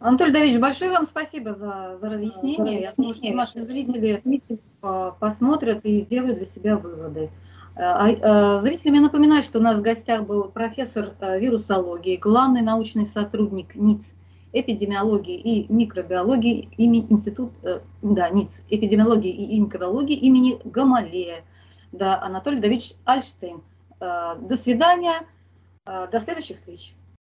Анатолий 0.00 0.32
Давидович, 0.32 0.60
большое 0.60 0.90
вам 0.90 1.06
спасибо 1.06 1.54
за, 1.54 1.96
за 2.00 2.08
разъяснение. 2.10 2.82
Я 2.82 2.90
думаю, 2.96 3.14
что 3.14 3.32
наши 3.32 3.62
зрители 3.62 4.22
э, 4.82 5.10
посмотрят 5.18 5.84
и 5.84 6.00
сделают 6.00 6.36
для 6.36 6.46
себя 6.46 6.76
выводы. 6.76 7.30
Э, 7.74 7.80
а, 7.80 8.60
зрителям 8.60 8.94
я 8.94 9.00
напоминаю, 9.00 9.42
что 9.42 9.58
у 9.58 9.62
нас 9.62 9.78
в 9.78 9.82
гостях 9.82 10.26
был 10.26 10.48
профессор 10.50 11.14
вирусологии, 11.20 12.16
главный 12.16 12.62
научный 12.62 13.06
сотрудник 13.06 13.74
НИЦ 13.74 14.14
эпидемиологии 14.52 15.36
и 15.36 15.72
микробиологии 15.72 16.70
имени 16.76 17.06
институт, 17.10 17.52
да, 18.02 18.30
НИЦ 18.30 18.62
эпидемиологии 18.70 19.30
и 19.30 19.60
микробиологии 19.60 20.16
имени 20.16 20.58
Гамалея 20.64 21.44
да, 21.92 22.20
Анатолий 22.20 22.60
Давидович 22.60 22.94
Альштейн. 23.04 23.62
Э, 24.00 24.36
до 24.40 24.56
свидания, 24.56 25.26
э, 25.86 26.08
до 26.10 26.20
следующих 26.20 26.56
встреч. 26.56 26.94